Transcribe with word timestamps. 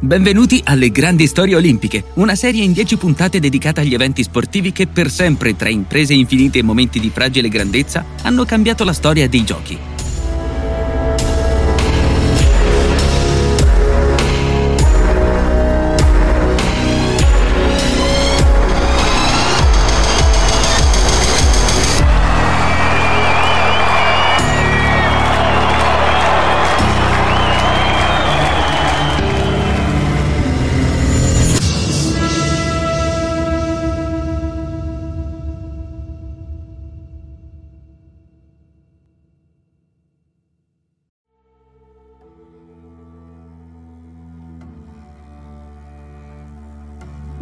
Benvenuti 0.00 0.60
alle 0.62 0.92
Grandi 0.92 1.26
Storie 1.26 1.56
Olimpiche, 1.56 2.04
una 2.14 2.36
serie 2.36 2.62
in 2.62 2.70
10 2.70 2.98
puntate 2.98 3.40
dedicata 3.40 3.80
agli 3.80 3.94
eventi 3.94 4.22
sportivi 4.22 4.70
che 4.70 4.86
per 4.86 5.10
sempre, 5.10 5.56
tra 5.56 5.68
imprese 5.68 6.14
infinite 6.14 6.60
e 6.60 6.62
momenti 6.62 7.00
di 7.00 7.10
fragile 7.10 7.48
grandezza, 7.48 8.04
hanno 8.22 8.44
cambiato 8.44 8.84
la 8.84 8.92
storia 8.92 9.28
dei 9.28 9.42
giochi. 9.42 9.97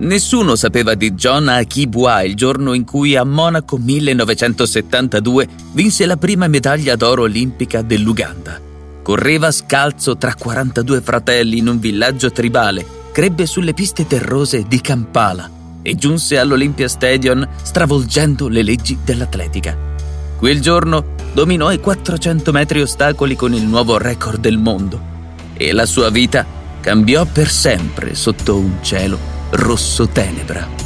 Nessuno 0.06 0.55
sapeva 0.55 0.95
di 0.95 1.15
John 1.15 1.48
Akibua 1.48 2.23
il 2.23 2.37
giorno 2.37 2.74
in 2.74 2.84
cui 2.84 3.16
a 3.16 3.24
Monaco 3.24 3.77
1972 3.77 5.48
vinse 5.73 6.06
la 6.06 6.16
prima 6.16 6.47
medaglia 6.47 6.95
d'oro 6.95 7.23
olimpica 7.23 7.83
dell'Uganda. 7.83 8.61
Correva 9.02 9.50
scalzo 9.50 10.16
tra 10.16 10.33
42 10.33 11.00
fratelli 11.00 11.59
in 11.59 11.66
un 11.66 11.80
villaggio 11.80 12.30
tribale, 12.30 12.86
crebbe 13.11 13.47
sulle 13.47 13.75
piste 13.75 14.06
terrose 14.06 14.62
di 14.69 14.80
Kampala 14.80 15.50
e 15.83 15.97
giunse 15.97 16.39
all'Olympia 16.39 16.86
Stadium 16.86 17.45
stravolgendo 17.61 18.47
le 18.47 18.62
leggi 18.62 18.98
dell'atletica. 19.05 19.77
Quel 20.36 20.61
giorno 20.61 21.14
dominò 21.33 21.73
i 21.73 21.80
400 21.80 22.52
metri 22.52 22.80
ostacoli 22.80 23.34
con 23.34 23.52
il 23.55 23.64
nuovo 23.64 23.98
record 23.98 24.39
del 24.39 24.58
mondo 24.58 25.00
e 25.56 25.73
la 25.73 25.84
sua 25.84 26.11
vita 26.11 26.47
cambiò 26.80 27.25
per 27.25 27.50
sempre 27.50 28.14
sotto 28.14 28.56
un 28.56 28.77
cielo 28.83 29.36
rosso 29.52 30.06
tenebra. 30.06 30.86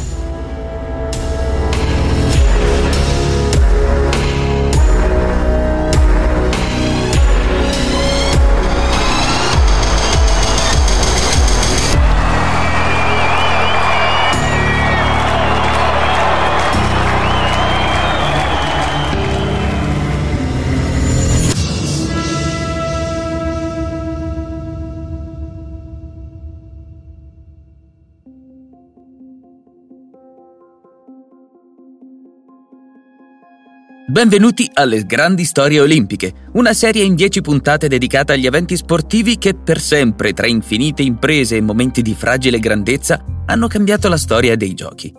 Benvenuti 34.10 34.68
alle 34.74 35.06
Grandi 35.06 35.44
Storie 35.44 35.78
Olimpiche, 35.78 36.48
una 36.54 36.72
serie 36.72 37.04
in 37.04 37.14
10 37.14 37.42
puntate 37.42 37.86
dedicata 37.86 38.32
agli 38.32 38.44
eventi 38.44 38.76
sportivi 38.76 39.38
che 39.38 39.54
per 39.54 39.78
sempre, 39.78 40.32
tra 40.32 40.48
infinite 40.48 41.02
imprese 41.02 41.54
e 41.56 41.60
momenti 41.60 42.02
di 42.02 42.12
fragile 42.14 42.58
grandezza, 42.58 43.24
hanno 43.46 43.68
cambiato 43.68 44.08
la 44.08 44.16
storia 44.16 44.56
dei 44.56 44.74
giochi. 44.74 45.14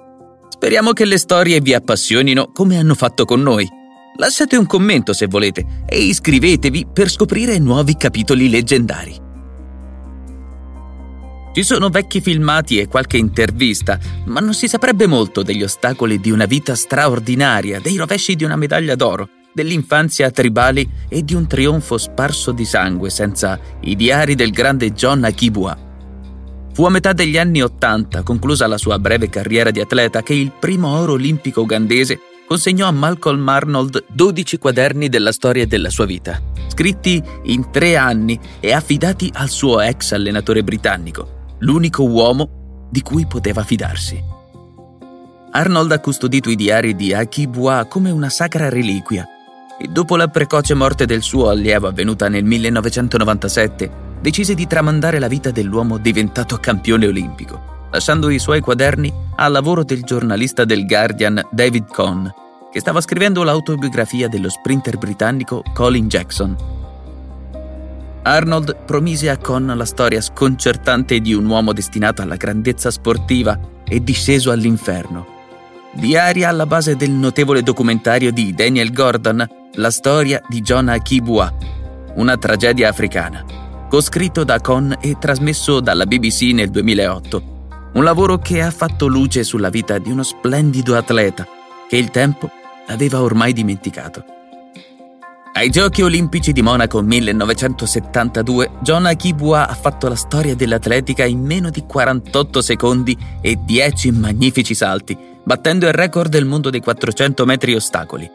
Speriamo 0.50 0.91
che 0.91 1.06
le 1.06 1.18
storie 1.18 1.62
vi 1.62 1.74
appassionino 1.74 2.52
come 2.52 2.78
hanno 2.78 2.94
fatto 2.94 3.24
con 3.24 3.41
noi. 3.41 3.66
Lasciate 4.18 4.57
un 4.57 4.66
commento 4.66 5.13
se 5.13 5.28
volete 5.28 5.85
e 5.88 5.97
iscrivetevi 5.97 6.88
per 6.91 7.09
scoprire 7.09 7.59
nuovi 7.59 7.96
capitoli 7.96 8.50
leggendari. 8.50 9.31
Ci 11.53 11.63
sono 11.63 11.89
vecchi 11.89 12.22
filmati 12.22 12.79
e 12.79 12.88
qualche 12.88 13.17
intervista, 13.17 14.00
ma 14.25 14.39
non 14.39 14.53
si 14.53 14.69
saprebbe 14.69 15.06
molto 15.06 15.44
degli 15.44 15.63
ostacoli 15.63 16.22
di 16.22 16.31
una 16.31 16.45
vita 16.45 16.75
straordinaria, 16.75 17.81
dei 17.81 17.97
rovesci 17.97 18.35
di 18.35 18.45
una 18.45 18.56
medaglia 18.56 18.95
d'oro, 18.95 19.28
dell'infanzia 19.53 20.28
a 20.28 20.31
tribali 20.31 20.90
e 21.09 21.23
di 21.25 21.35
un 21.35 21.47
trionfo 21.47 21.97
sparso 21.97 22.53
di 22.53 22.63
sangue 22.63 23.09
senza 23.09 23.59
i 23.81 23.97
diari 23.97 24.35
del 24.35 24.51
grande 24.51 24.94
John 24.94 25.25
Akibua. 25.25 25.78
Fu 26.73 26.85
a 26.85 26.90
metà 26.90 27.11
degli 27.11 27.38
anni 27.38 27.61
Ottanta, 27.61 28.23
conclusa 28.23 28.66
la 28.66 28.78
sua 28.78 28.97
breve 28.97 29.29
carriera 29.29 29.72
di 29.72 29.81
atleta, 29.81 30.23
che 30.23 30.34
il 30.34 30.53
primo 30.57 30.97
oro 30.97 31.13
olimpico 31.13 31.59
ugandese 31.59 32.17
consegnò 32.47 32.88
a 32.88 32.91
Malcolm 32.91 33.45
Arnold 33.50 34.06
12 34.07 34.57
quaderni 34.57 35.09
della 35.09 35.34
storia 35.34 35.67
della 35.67 35.90
sua 35.90 36.06
vita, 36.06 36.41
scritti 36.69 37.22
in 37.44 37.72
tre 37.72 37.97
anni 37.97 38.40
e 38.61 38.72
affidati 38.72 39.29
al 39.34 39.50
suo 39.50 39.81
ex 39.81 40.13
allenatore 40.13 40.63
britannico, 40.63 41.40
l'unico 41.61 42.03
uomo 42.03 42.88
di 42.89 43.01
cui 43.01 43.25
poteva 43.25 43.63
fidarsi. 43.63 44.22
Arnold 45.51 45.91
ha 45.91 45.99
custodito 45.99 46.49
i 46.49 46.55
diari 46.55 46.95
di 46.95 47.13
Akibua 47.13 47.85
come 47.85 48.09
una 48.09 48.29
sacra 48.29 48.69
reliquia 48.69 49.27
e 49.79 49.88
dopo 49.88 50.16
la 50.16 50.27
precoce 50.27 50.73
morte 50.73 51.05
del 51.05 51.22
suo 51.22 51.49
allievo 51.49 51.88
avvenuta 51.88 52.29
nel 52.29 52.44
1997 52.44 54.09
decise 54.22 54.53
di 54.53 54.67
tramandare 54.67 55.19
la 55.19 55.27
vita 55.27 55.51
dell'uomo 55.51 55.97
diventato 55.97 56.57
campione 56.57 57.07
olimpico, 57.07 57.88
lasciando 57.91 58.29
i 58.29 58.39
suoi 58.39 58.61
quaderni 58.61 59.11
al 59.35 59.51
lavoro 59.51 59.83
del 59.83 60.03
giornalista 60.03 60.63
del 60.63 60.85
Guardian 60.85 61.41
David 61.51 61.88
Cohn, 61.91 62.31
che 62.72 62.79
stava 62.79 63.01
scrivendo 63.01 63.43
l'autobiografia 63.43 64.28
dello 64.28 64.49
sprinter 64.49 64.97
britannico 64.97 65.63
Colin 65.73 66.07
Jackson 66.07 66.81
Arnold 68.24 68.86
promise 68.86 69.30
a 69.30 69.38
Con 69.38 69.66
la 69.66 69.86
storia 69.86 70.22
sconcertante 70.22 71.20
di 71.20 71.34
un 71.34 71.46
uomo 71.48 71.74
destinato 71.74 72.22
alla 72.22 72.36
grandezza 72.36 72.92
sportiva 72.92 73.59
e 73.84 74.04
disceso 74.04 74.52
all'inferno. 74.52 75.26
Diaria 75.94 76.50
alla 76.50 76.68
base 76.68 76.96
del 76.96 77.09
notevole 77.09 77.64
documentario 77.64 78.32
di 78.32 78.54
Daniel 78.54 78.94
Gordon, 78.94 79.46
La 79.74 79.90
storia 79.90 80.40
di 80.48 80.62
John 80.62 80.90
Akibua, 80.90 81.52
una 82.16 82.38
tragedia 82.38 82.90
africana, 82.90 83.44
coscritto 83.90 84.44
da 84.44 84.62
Con 84.62 84.96
e 85.02 85.18
trasmesso 85.20 85.80
dalla 85.80 86.06
BBC 86.06 86.53
nel 86.53 86.70
2008. 86.70 87.70
Un 87.94 88.03
lavoro 88.03 88.38
che 88.38 88.62
ha 88.62 88.70
fatto 88.70 89.08
luce 89.08 89.44
sulla 89.44 89.70
vita 89.70 89.98
di 89.98 90.12
uno 90.12 90.24
splendido 90.24 90.96
atleta 90.96 91.48
che 91.90 91.98
il 91.98 92.12
tempo 92.12 92.50
aveva 92.88 93.22
ormai 93.22 93.52
dimenticato. 93.52 94.24
Ai 95.53 95.69
Giochi 95.69 96.01
Olimpici 96.01 96.53
di 96.53 96.62
Monaco 96.62 97.01
1972, 97.01 98.72
John 98.79 99.06
Akibua 99.06 99.67
ha 99.67 99.73
fatto 99.73 100.07
la 100.07 100.16
storia 100.16 100.56
dell'atletica 100.56 101.25
in 101.25 101.44
meno 101.44 101.69
di 101.69 101.84
48 101.85 102.62
secondi 102.62 103.17
e 103.41 103.59
10 103.61 104.11
magnifici 104.11 104.73
salti, 104.73 105.17
battendo 105.44 105.88
il 105.88 105.94
record 105.94 106.31
del 106.31 106.45
mondo 106.45 106.69
dei 106.69 106.79
400 106.79 107.45
metri 107.45 107.75
ostacoli. 107.75 108.31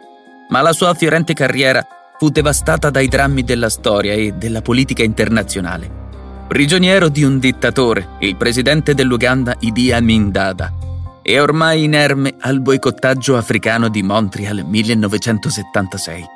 Ma 0.51 0.61
la 0.61 0.75
sua 0.75 0.93
fiorente 0.93 1.33
carriera 1.33 1.85
fu 2.19 2.29
devastata 2.29 2.91
dai 2.91 3.09
drammi 3.09 3.43
della 3.43 3.71
storia 3.71 4.13
e 4.13 4.33
della 4.33 4.61
politica 4.61 5.03
internazionale. 5.03 5.91
Prigioniero 6.47 7.09
di 7.09 7.25
un 7.25 7.39
dittatore, 7.39 8.09
il 8.21 8.37
presidente 8.37 8.95
dell'Uganda 8.95 9.57
Idi 9.61 9.91
Amin 9.91 10.31
Dada, 10.31 10.71
e 11.23 11.41
ormai 11.41 11.83
inerme 11.83 12.37
al 12.41 12.61
boicottaggio 12.61 13.39
africano 13.39 13.89
di 13.89 14.03
Montreal 14.03 14.65
1976. 14.67 16.36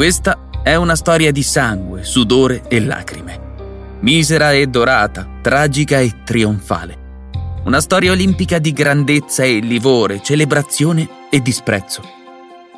Questa 0.00 0.48
è 0.62 0.76
una 0.76 0.96
storia 0.96 1.30
di 1.30 1.42
sangue, 1.42 2.04
sudore 2.04 2.62
e 2.68 2.80
lacrime. 2.80 3.98
Misera 4.00 4.52
e 4.52 4.66
dorata, 4.66 5.28
tragica 5.42 5.98
e 5.98 6.22
trionfale. 6.24 7.28
Una 7.66 7.82
storia 7.82 8.10
olimpica 8.10 8.58
di 8.58 8.72
grandezza 8.72 9.44
e 9.44 9.58
livore, 9.58 10.22
celebrazione 10.22 11.06
e 11.28 11.42
disprezzo. 11.42 12.00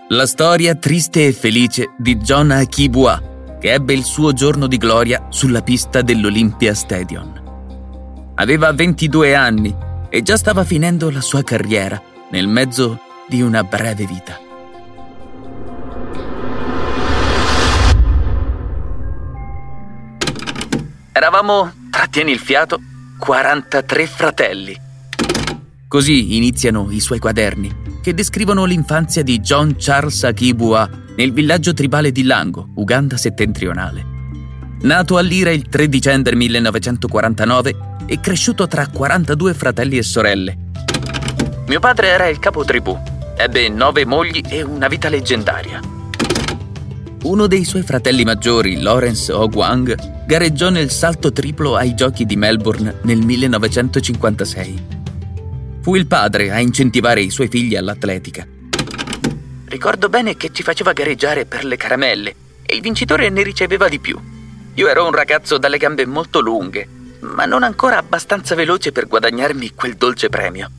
La 0.08 0.26
storia 0.26 0.74
triste 0.74 1.28
e 1.28 1.32
felice 1.32 1.92
di 1.96 2.16
John 2.16 2.50
Akibua, 2.50 3.22
che 3.60 3.72
ebbe 3.72 3.92
il 3.92 4.02
suo 4.02 4.32
giorno 4.32 4.66
di 4.66 4.76
gloria 4.76 5.26
sulla 5.28 5.62
pista 5.62 6.02
dell'Olympia 6.02 6.74
Stadium. 6.74 8.32
Aveva 8.34 8.72
22 8.72 9.36
anni 9.36 9.72
e 10.08 10.22
già 10.22 10.36
stava 10.36 10.64
finendo 10.64 11.08
la 11.08 11.20
sua 11.20 11.44
carriera 11.44 12.02
nel 12.32 12.48
mezzo 12.48 12.98
di 13.28 13.40
una 13.42 13.62
breve 13.62 14.06
vita. 14.06 14.50
Eravamo, 21.22 21.72
trattieni 21.88 22.32
il 22.32 22.40
fiato, 22.40 22.80
43 23.20 24.06
fratelli. 24.08 24.76
Così 25.86 26.34
iniziano 26.34 26.90
i 26.90 26.98
suoi 26.98 27.20
quaderni, 27.20 28.00
che 28.02 28.12
descrivono 28.12 28.64
l'infanzia 28.64 29.22
di 29.22 29.38
John 29.38 29.76
Charles 29.78 30.24
Akibua 30.24 30.90
nel 31.14 31.32
villaggio 31.32 31.74
tribale 31.74 32.10
di 32.10 32.24
Lango, 32.24 32.70
Uganda 32.74 33.16
settentrionale. 33.16 34.04
Nato 34.80 35.16
a 35.16 35.20
Lira 35.20 35.52
il 35.52 35.68
3 35.68 35.88
dicembre 35.88 36.34
1949 36.34 37.76
e 38.06 38.18
cresciuto 38.18 38.66
tra 38.66 38.88
42 38.88 39.54
fratelli 39.54 39.98
e 39.98 40.02
sorelle. 40.02 40.56
Mio 41.68 41.78
padre 41.78 42.08
era 42.08 42.26
il 42.26 42.40
capo 42.40 42.64
tribù, 42.64 42.98
ebbe 43.36 43.68
nove 43.68 44.04
mogli 44.04 44.42
e 44.48 44.62
una 44.62 44.88
vita 44.88 45.08
leggendaria. 45.08 46.01
Uno 47.22 47.46
dei 47.46 47.64
suoi 47.64 47.82
fratelli 47.82 48.24
maggiori, 48.24 48.80
Lawrence 48.80 49.30
Ogwang, 49.32 50.26
gareggiò 50.26 50.70
nel 50.70 50.90
salto 50.90 51.32
triplo 51.32 51.76
ai 51.76 51.94
giochi 51.94 52.26
di 52.26 52.34
Melbourne 52.34 52.98
nel 53.02 53.18
1956. 53.18 54.86
Fu 55.82 55.94
il 55.94 56.08
padre 56.08 56.50
a 56.50 56.58
incentivare 56.58 57.20
i 57.20 57.30
suoi 57.30 57.46
figli 57.46 57.76
all'atletica. 57.76 58.44
Ricordo 59.66 60.08
bene 60.08 60.36
che 60.36 60.50
ci 60.52 60.64
faceva 60.64 60.92
gareggiare 60.92 61.46
per 61.46 61.64
le 61.64 61.76
caramelle 61.76 62.34
e 62.66 62.74
il 62.74 62.80
vincitore 62.80 63.28
ne 63.30 63.44
riceveva 63.44 63.88
di 63.88 64.00
più. 64.00 64.18
Io 64.74 64.88
ero 64.88 65.06
un 65.06 65.12
ragazzo 65.12 65.58
dalle 65.58 65.78
gambe 65.78 66.04
molto 66.04 66.40
lunghe, 66.40 66.88
ma 67.20 67.44
non 67.44 67.62
ancora 67.62 67.98
abbastanza 67.98 68.56
veloce 68.56 68.90
per 68.90 69.06
guadagnarmi 69.06 69.74
quel 69.76 69.94
dolce 69.94 70.28
premio. 70.28 70.70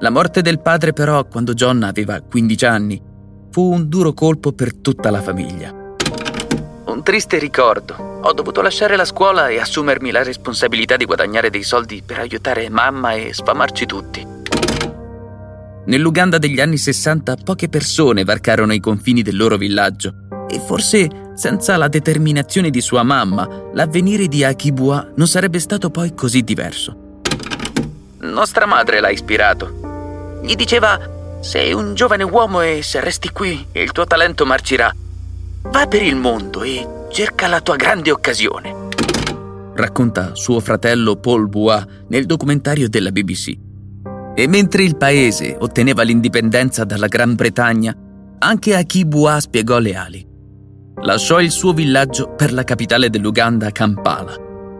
La 0.00 0.10
morte 0.10 0.42
del 0.42 0.60
padre 0.60 0.92
però, 0.92 1.24
quando 1.24 1.54
John 1.54 1.82
aveva 1.82 2.20
15 2.20 2.64
anni, 2.66 3.10
fu 3.52 3.70
un 3.70 3.88
duro 3.90 4.14
colpo 4.14 4.52
per 4.52 4.74
tutta 4.74 5.10
la 5.10 5.20
famiglia. 5.20 5.70
Un 6.86 7.02
triste 7.02 7.38
ricordo. 7.38 7.94
Ho 8.22 8.32
dovuto 8.32 8.62
lasciare 8.62 8.96
la 8.96 9.04
scuola 9.04 9.48
e 9.48 9.60
assumermi 9.60 10.10
la 10.10 10.22
responsabilità 10.22 10.96
di 10.96 11.04
guadagnare 11.04 11.50
dei 11.50 11.62
soldi 11.62 12.02
per 12.04 12.18
aiutare 12.18 12.70
mamma 12.70 13.12
e 13.12 13.34
sfamarci 13.34 13.84
tutti. 13.84 14.26
Nell'Uganda 15.84 16.38
degli 16.38 16.60
anni 16.60 16.78
60 16.78 17.36
poche 17.44 17.68
persone 17.68 18.24
varcarono 18.24 18.72
i 18.72 18.80
confini 18.80 19.20
del 19.20 19.36
loro 19.36 19.58
villaggio 19.58 20.14
e 20.48 20.58
forse 20.58 21.32
senza 21.34 21.76
la 21.76 21.88
determinazione 21.88 22.70
di 22.70 22.80
sua 22.80 23.02
mamma, 23.02 23.46
l'avvenire 23.74 24.28
di 24.28 24.44
Akibua 24.44 25.10
non 25.16 25.26
sarebbe 25.26 25.58
stato 25.58 25.90
poi 25.90 26.14
così 26.14 26.42
diverso. 26.42 26.96
Nostra 28.20 28.64
madre 28.64 29.00
l'ha 29.00 29.10
ispirato. 29.10 30.40
Gli 30.42 30.54
diceva: 30.54 31.20
Sei 31.42 31.72
un 31.72 31.94
giovane 31.94 32.22
uomo 32.22 32.60
e 32.60 32.82
se 32.84 33.00
resti 33.00 33.30
qui, 33.30 33.66
il 33.72 33.90
tuo 33.90 34.06
talento 34.06 34.46
marcirà. 34.46 34.94
Va 35.62 35.86
per 35.88 36.00
il 36.00 36.14
mondo 36.14 36.62
e 36.62 36.86
cerca 37.10 37.48
la 37.48 37.60
tua 37.60 37.74
grande 37.74 38.12
occasione. 38.12 38.72
Racconta 39.74 40.36
suo 40.36 40.60
fratello 40.60 41.16
Paul 41.16 41.48
Bois 41.48 41.84
nel 42.06 42.26
documentario 42.26 42.88
della 42.88 43.10
BBC. 43.10 43.58
E 44.36 44.46
mentre 44.46 44.84
il 44.84 44.96
paese 44.96 45.56
otteneva 45.58 46.04
l'indipendenza 46.04 46.84
dalla 46.84 47.08
Gran 47.08 47.34
Bretagna, 47.34 47.92
anche 48.38 48.76
Akibua 48.76 49.40
spiegò 49.40 49.80
le 49.80 49.96
ali. 49.96 50.24
Lasciò 51.00 51.40
il 51.40 51.50
suo 51.50 51.72
villaggio 51.72 52.34
per 52.36 52.52
la 52.52 52.62
capitale 52.62 53.10
dell'Uganda, 53.10 53.72
Kampala, 53.72 54.36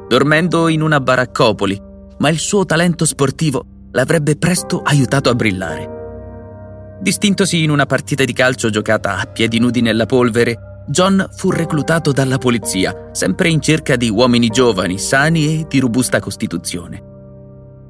dormendo 0.07 0.69
in 0.69 0.81
una 0.81 1.01
baraccopoli, 1.01 1.83
ma 2.19 2.29
il 2.29 2.39
suo 2.39 2.65
talento 2.65 3.05
sportivo 3.05 3.65
l'avrebbe 3.91 4.37
presto 4.37 4.81
aiutato 4.81 5.29
a 5.29 5.35
brillare. 5.35 6.02
Distintosi 7.03 7.65
in 7.65 7.71
una 7.71 7.85
partita 7.85 8.25
di 8.25 8.33
calcio 8.33 8.71
giocata 8.71 9.19
a 9.19 9.27
piedi 9.27 9.59
nudi 9.59 9.81
nella 9.81 10.07
polvere, 10.07 10.85
John 10.87 11.29
fu 11.35 11.51
reclutato 11.51 12.13
dalla 12.13 12.39
polizia, 12.39 13.11
sempre 13.11 13.49
in 13.49 13.61
cerca 13.61 13.97
di 13.97 14.09
uomini 14.09 14.49
giovani, 14.49 14.99
sani 14.99 15.47
e 15.47 15.67
di 15.69 15.81
robusta 15.81 16.21
costituzione. 16.21 17.03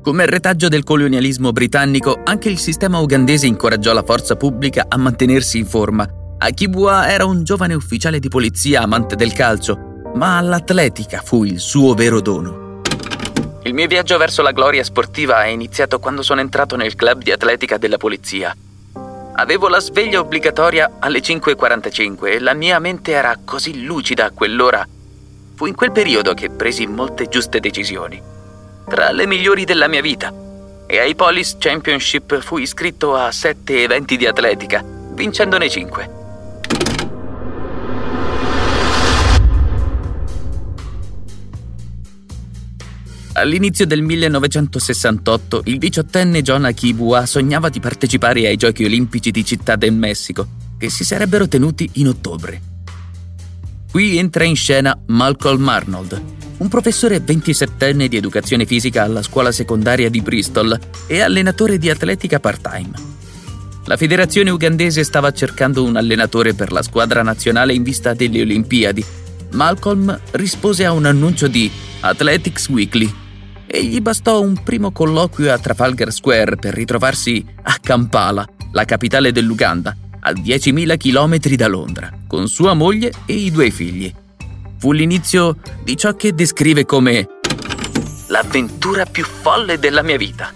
Come 0.02 0.24
retaggio 0.24 0.68
del 0.68 0.82
colonialismo 0.82 1.52
britannico, 1.52 2.22
anche 2.24 2.48
il 2.48 2.58
sistema 2.58 3.00
ugandese 3.00 3.46
incoraggiò 3.46 3.92
la 3.92 4.02
forza 4.02 4.34
pubblica 4.34 4.86
a 4.88 4.96
mantenersi 4.96 5.58
in 5.58 5.66
forma 5.66 6.08
Akibua 6.38 7.08
era 7.08 7.24
un 7.24 7.44
giovane 7.44 7.74
ufficiale 7.74 8.18
di 8.18 8.28
polizia 8.28 8.80
amante 8.80 9.14
del 9.14 9.32
calcio, 9.32 10.00
ma 10.14 10.40
l'atletica 10.40 11.20
fu 11.22 11.44
il 11.44 11.60
suo 11.60 11.94
vero 11.94 12.20
dono. 12.20 12.80
Il 13.62 13.74
mio 13.74 13.86
viaggio 13.86 14.18
verso 14.18 14.42
la 14.42 14.50
gloria 14.50 14.82
sportiva 14.82 15.44
è 15.44 15.48
iniziato 15.48 16.00
quando 16.00 16.22
sono 16.22 16.40
entrato 16.40 16.74
nel 16.74 16.96
club 16.96 17.22
di 17.22 17.30
atletica 17.30 17.78
della 17.78 17.96
polizia. 17.96 18.56
Avevo 19.34 19.68
la 19.68 19.80
sveglia 19.80 20.20
obbligatoria 20.20 20.96
alle 20.98 21.20
5.45 21.20 22.26
e 22.26 22.38
la 22.38 22.52
mia 22.52 22.78
mente 22.78 23.12
era 23.12 23.38
così 23.42 23.84
lucida 23.84 24.26
a 24.26 24.30
quell'ora. 24.30 24.86
Fu 25.54 25.66
in 25.66 25.74
quel 25.74 25.92
periodo 25.92 26.34
che 26.34 26.50
presi 26.50 26.86
molte 26.86 27.28
giuste 27.28 27.58
decisioni, 27.58 28.20
tra 28.88 29.10
le 29.10 29.26
migliori 29.26 29.64
della 29.64 29.88
mia 29.88 30.02
vita. 30.02 30.32
E 30.86 30.98
ai 30.98 31.14
Police 31.14 31.56
Championship 31.58 32.40
fui 32.40 32.62
iscritto 32.62 33.14
a 33.14 33.30
sette 33.30 33.82
eventi 33.82 34.16
di 34.16 34.26
atletica, 34.26 34.84
vincendone 34.84 35.70
cinque. 35.70 36.21
All'inizio 43.34 43.86
del 43.86 44.02
1968 44.02 45.62
il 45.64 45.78
diciottenne 45.78 46.42
John 46.42 46.66
Akibua 46.66 47.24
sognava 47.24 47.70
di 47.70 47.80
partecipare 47.80 48.46
ai 48.46 48.56
Giochi 48.56 48.84
olimpici 48.84 49.30
di 49.30 49.42
Città 49.42 49.74
del 49.74 49.94
Messico, 49.94 50.46
che 50.76 50.90
si 50.90 51.02
sarebbero 51.02 51.48
tenuti 51.48 51.88
in 51.94 52.08
ottobre. 52.08 52.60
Qui 53.90 54.18
entra 54.18 54.44
in 54.44 54.54
scena 54.54 54.98
Malcolm 55.06 55.66
Arnold, 55.66 56.22
un 56.58 56.68
professore 56.68 57.24
27enne 57.24 58.06
di 58.06 58.16
educazione 58.16 58.66
fisica 58.66 59.02
alla 59.02 59.22
scuola 59.22 59.50
secondaria 59.50 60.10
di 60.10 60.20
Bristol 60.20 60.78
e 61.06 61.20
allenatore 61.20 61.78
di 61.78 61.88
atletica 61.88 62.38
part-time. 62.38 62.90
La 63.86 63.96
federazione 63.96 64.50
ugandese 64.50 65.02
stava 65.04 65.32
cercando 65.32 65.82
un 65.82 65.96
allenatore 65.96 66.54
per 66.54 66.70
la 66.70 66.82
squadra 66.82 67.22
nazionale 67.22 67.72
in 67.74 67.82
vista 67.82 68.14
delle 68.14 68.42
Olimpiadi. 68.42 69.04
Malcolm 69.52 70.18
rispose 70.32 70.84
a 70.84 70.92
un 70.92 71.04
annuncio 71.04 71.48
di 71.48 71.70
Athletics 72.00 72.68
Weekly 72.68 73.12
e 73.66 73.84
gli 73.84 74.00
bastò 74.00 74.40
un 74.40 74.62
primo 74.62 74.92
colloquio 74.92 75.52
a 75.52 75.58
Trafalgar 75.58 76.12
Square 76.12 76.56
per 76.56 76.74
ritrovarsi 76.74 77.44
a 77.62 77.78
Kampala, 77.80 78.46
la 78.72 78.84
capitale 78.84 79.32
dell'Uganda, 79.32 79.96
a 80.20 80.30
10.000 80.30 80.96
km 80.96 81.54
da 81.56 81.68
Londra, 81.68 82.10
con 82.26 82.48
sua 82.48 82.74
moglie 82.74 83.12
e 83.26 83.34
i 83.34 83.50
due 83.50 83.70
figli. 83.70 84.12
Fu 84.78 84.92
l'inizio 84.92 85.56
di 85.82 85.96
ciò 85.96 86.14
che 86.14 86.34
descrive 86.34 86.84
come 86.84 87.26
l'avventura 88.28 89.04
più 89.04 89.24
folle 89.24 89.78
della 89.78 90.02
mia 90.02 90.16
vita. 90.16 90.52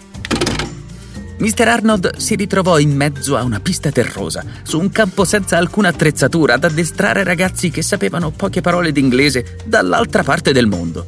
Mr. 1.39 1.69
Arnold 1.69 2.17
si 2.17 2.35
ritrovò 2.35 2.79
in 2.79 2.95
mezzo 2.95 3.37
a 3.37 3.43
una 3.43 3.61
pista 3.61 3.91
terrosa, 3.91 4.45
su 4.63 4.79
un 4.79 4.91
campo 4.91 5.25
senza 5.25 5.57
alcuna 5.57 5.89
attrezzatura, 5.89 6.55
ad 6.55 6.65
addestrare 6.65 7.25
ragazzi 7.25 7.71
che 7.71 7.83
sapevano 7.83 8.31
poche 8.31 8.61
parole 8.61 8.93
d'inglese 8.93 9.59
dall'altra 9.65 10.23
parte 10.23 10.53
del 10.53 10.67
mondo 10.67 11.07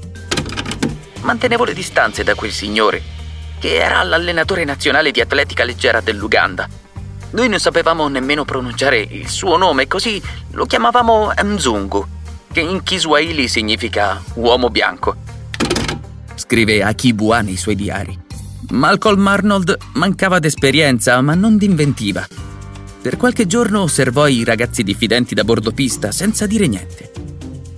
mantenevo 1.29 1.65
le 1.65 1.75
distanze 1.75 2.25
da 2.25 2.35
quel 2.35 2.51
signore, 2.51 3.03
che 3.59 3.75
era 3.75 4.03
l'allenatore 4.03 4.65
nazionale 4.65 5.11
di 5.11 5.21
atletica 5.21 5.63
leggera 5.63 6.01
dell'Uganda. 6.01 6.67
Noi 7.33 7.51
non 7.51 7.59
sapevamo 7.59 8.09
nemmeno 8.09 8.47
pronunciare 8.47 8.99
il 9.01 9.29
suo 9.29 9.59
nome, 9.59 9.87
così 9.87 10.23
lo 10.53 10.65
chiamavamo 10.65 11.35
Mzungu, 11.45 12.07
che 12.51 12.61
in 12.61 12.83
Kiswahili 12.83 13.47
significa 13.47 14.23
uomo 14.35 14.71
bianco. 14.71 15.17
Scrive 16.35 16.83
Akibua 16.83 17.43
nei 17.43 17.59
suoi 17.59 17.75
diari. 17.75 18.28
Malcolm 18.71 19.27
Arnold 19.27 19.77
mancava 19.95 20.39
d'esperienza, 20.39 21.19
ma 21.23 21.35
non 21.35 21.57
d'inventiva. 21.57 22.27
Per 23.01 23.17
qualche 23.17 23.47
giorno 23.47 23.83
osservò 23.83 24.27
i 24.27 24.45
ragazzi 24.45 24.83
diffidenti 24.83 25.35
da 25.35 25.43
bordo 25.43 25.73
pista 25.73 26.13
senza 26.13 26.47
dire 26.47 26.67
niente. 26.67 27.11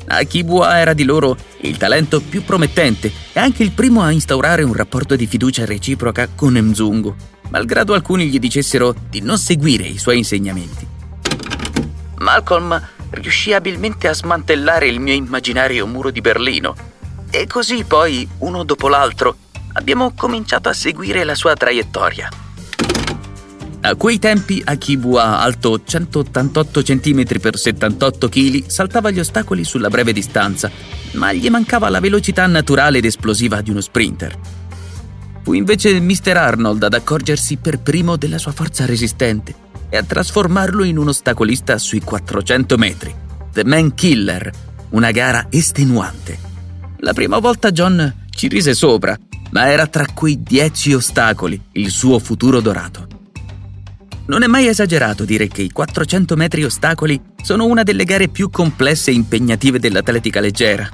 Akibua 0.07 0.79
era 0.81 0.93
di 0.93 1.05
loro 1.05 1.37
il 1.61 1.77
talento 1.77 2.21
più 2.21 2.43
promettente 2.43 3.13
e 3.33 3.39
anche 3.39 3.63
il 3.63 3.71
primo 3.71 4.03
a 4.03 4.11
instaurare 4.11 4.65
un 4.65 4.73
rapporto 4.73 5.15
di 5.15 5.29
fiducia 5.29 5.65
reciproca 5.65 6.29
con 6.35 6.55
Mzungu, 6.55 7.15
malgrado 7.51 7.95
alcuni 7.95 8.29
gli 8.29 8.41
dicessero 8.41 8.93
di 9.09 9.21
non 9.21 9.39
seguire 9.39 9.85
i 9.85 9.99
suoi 9.99 10.19
insegnamenti. 10.19 10.87
Malcolm 12.19 12.89
riuscì 13.11 13.53
abilmente 13.53 14.09
a 14.09 14.15
smantellare 14.15 14.89
il 14.89 14.99
mio 14.99 15.15
immaginario 15.15 15.87
muro 15.87 16.11
di 16.11 16.21
Berlino 16.21 16.75
e 17.31 17.47
così 17.47 17.85
poi, 17.85 18.29
uno 18.39 18.65
dopo 18.65 18.89
l'altro, 18.89 19.37
abbiamo 19.73 20.13
cominciato 20.15 20.69
a 20.69 20.73
seguire 20.73 21.25
la 21.25 21.35
sua 21.35 21.55
traiettoria. 21.55 22.29
A 23.83 23.95
quei 23.95 24.19
tempi 24.19 24.61
Akibua, 24.63 25.41
alto 25.41 25.83
188 25.83 26.83
cm 26.83 27.25
x 27.25 27.55
78 27.55 28.29
kg, 28.29 28.67
saltava 28.67 29.11
gli 29.11 29.19
ostacoli 29.19 29.65
sulla 29.65 29.89
breve 29.89 30.13
distanza, 30.13 30.71
ma 31.13 31.33
gli 31.33 31.49
mancava 31.49 31.89
la 31.89 31.99
velocità 31.99 32.47
naturale 32.47 32.99
ed 32.99 33.07
esplosiva 33.07 33.63
di 33.63 33.71
uno 33.71 33.81
sprinter. 33.81 34.39
Fu 35.43 35.55
invece 35.55 35.99
Mr. 35.99 36.37
Arnold 36.37 36.83
ad 36.83 36.93
accorgersi 36.93 37.57
per 37.57 37.81
primo 37.81 38.17
della 38.17 38.37
sua 38.37 38.53
forza 38.53 38.85
resistente 38.85 39.55
e 39.89 39.97
a 39.97 40.03
trasformarlo 40.03 40.85
in 40.85 40.99
un 40.99 41.09
ostacolista 41.09 41.79
sui 41.79 42.01
400 42.01 42.77
metri. 42.77 43.15
The 43.51 43.65
Man 43.65 43.95
Killer, 43.95 44.53
una 44.91 45.11
gara 45.11 45.47
estenuante. 45.49 46.39
La 46.99 47.15
prima 47.15 47.39
volta 47.39 47.73
John 47.73 48.27
ci 48.31 48.47
rise 48.47 48.75
sopra, 48.75 49.19
ma 49.51 49.71
era 49.71 49.87
tra 49.87 50.07
quei 50.13 50.43
dieci 50.43 50.93
ostacoli 50.93 51.61
il 51.73 51.91
suo 51.91 52.19
futuro 52.19 52.61
dorato. 52.61 53.07
Non 54.27 54.43
è 54.43 54.47
mai 54.47 54.69
esagerato 54.69 55.25
dire 55.25 55.49
che 55.49 55.63
i 55.63 55.73
400 55.73 56.37
metri 56.37 56.63
ostacoli 56.63 57.21
sono 57.43 57.67
una 57.67 57.83
delle 57.83 58.05
gare 58.05 58.29
più 58.29 58.49
complesse 58.49 59.11
e 59.11 59.15
impegnative 59.15 59.81
dell'atletica 59.81 60.39
leggera. 60.41 60.89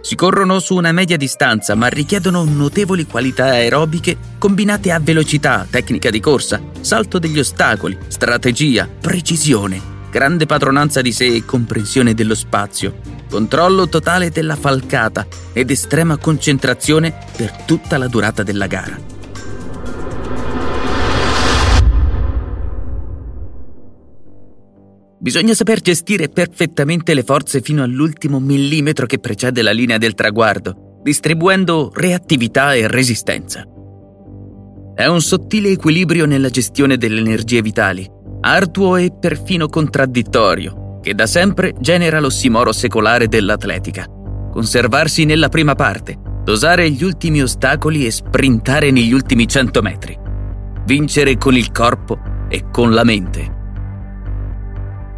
Si 0.00 0.16
corrono 0.16 0.58
su 0.58 0.74
una 0.74 0.90
media 0.90 1.16
distanza, 1.16 1.76
ma 1.76 1.86
richiedono 1.86 2.42
notevoli 2.42 3.06
qualità 3.06 3.44
aerobiche 3.50 4.16
combinate 4.36 4.90
a 4.90 4.98
velocità, 4.98 5.64
tecnica 5.70 6.10
di 6.10 6.18
corsa, 6.18 6.60
salto 6.80 7.20
degli 7.20 7.38
ostacoli, 7.38 7.96
strategia, 8.08 8.88
precisione, 9.00 9.80
grande 10.10 10.44
padronanza 10.44 11.00
di 11.02 11.12
sé 11.12 11.36
e 11.36 11.44
comprensione 11.44 12.14
dello 12.14 12.34
spazio, 12.34 12.98
controllo 13.32 13.88
totale 13.88 14.28
della 14.28 14.56
falcata 14.56 15.26
ed 15.54 15.70
estrema 15.70 16.18
concentrazione 16.18 17.16
per 17.34 17.62
tutta 17.64 17.96
la 17.96 18.06
durata 18.06 18.42
della 18.42 18.66
gara. 18.66 19.00
Bisogna 25.18 25.54
saper 25.54 25.80
gestire 25.80 26.28
perfettamente 26.28 27.14
le 27.14 27.22
forze 27.22 27.62
fino 27.62 27.82
all'ultimo 27.82 28.38
millimetro 28.38 29.06
che 29.06 29.18
precede 29.18 29.62
la 29.62 29.70
linea 29.70 29.96
del 29.96 30.12
traguardo, 30.12 31.00
distribuendo 31.02 31.90
reattività 31.94 32.74
e 32.74 32.86
resistenza. 32.86 33.64
È 34.94 35.06
un 35.06 35.22
sottile 35.22 35.70
equilibrio 35.70 36.26
nella 36.26 36.50
gestione 36.50 36.98
delle 36.98 37.20
energie 37.20 37.62
vitali, 37.62 38.06
arduo 38.42 38.96
e 38.96 39.10
perfino 39.18 39.68
contraddittorio, 39.68 40.81
che 41.02 41.14
da 41.14 41.26
sempre 41.26 41.74
genera 41.78 42.20
l'ossimoro 42.20 42.72
secolare 42.72 43.26
dell'atletica. 43.26 44.06
Conservarsi 44.52 45.24
nella 45.24 45.48
prima 45.48 45.74
parte, 45.74 46.16
dosare 46.44 46.88
gli 46.90 47.02
ultimi 47.02 47.42
ostacoli 47.42 48.06
e 48.06 48.10
sprintare 48.10 48.90
negli 48.90 49.12
ultimi 49.12 49.48
100 49.48 49.82
metri. 49.82 50.16
Vincere 50.86 51.36
con 51.36 51.54
il 51.54 51.72
corpo 51.72 52.18
e 52.48 52.64
con 52.70 52.92
la 52.92 53.04
mente. 53.04 53.60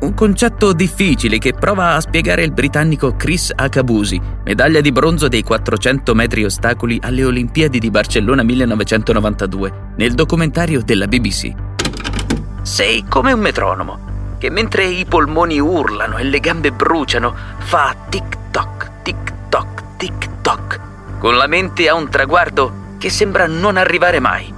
Un 0.01 0.15
concetto 0.15 0.73
difficile 0.73 1.39
che 1.39 1.55
prova 1.55 1.95
a 1.95 2.01
spiegare 2.01 2.43
il 2.45 2.53
britannico 2.53 3.17
Chris 3.17 3.53
Akabusi, 3.55 4.21
medaglia 4.45 4.81
di 4.81 4.93
bronzo 4.93 5.29
dei 5.29 5.43
400 5.43 6.15
metri 6.15 6.45
ostacoli 6.45 6.99
alle 7.03 7.25
Olimpiadi 7.25 7.79
di 7.79 7.91
Barcellona 7.91 8.43
1992, 8.43 9.73
nel 9.97 10.13
documentario 10.13 10.83
della 10.83 11.07
BBC. 11.07 11.53
Sei 12.61 13.05
come 13.09 13.33
un 13.33 13.41
metronomo, 13.41 14.14
che 14.45 14.51
mentre 14.51 14.85
i 14.85 15.07
polmoni 15.07 15.59
urlano 15.59 16.19
e 16.19 16.25
le 16.25 16.39
gambe 16.39 16.71
bruciano, 16.71 17.35
fa 17.61 17.97
tic-toc, 18.11 18.91
tic-toc, 19.03 19.83
tic-toc, 19.97 20.81
con 21.19 21.37
la 21.37 21.47
mente 21.47 21.89
a 21.89 21.95
un 21.95 22.11
traguardo 22.11 22.97
che 22.99 23.09
sembra 23.09 23.47
non 23.47 23.79
arrivare 23.79 24.21
mai. 24.21 24.53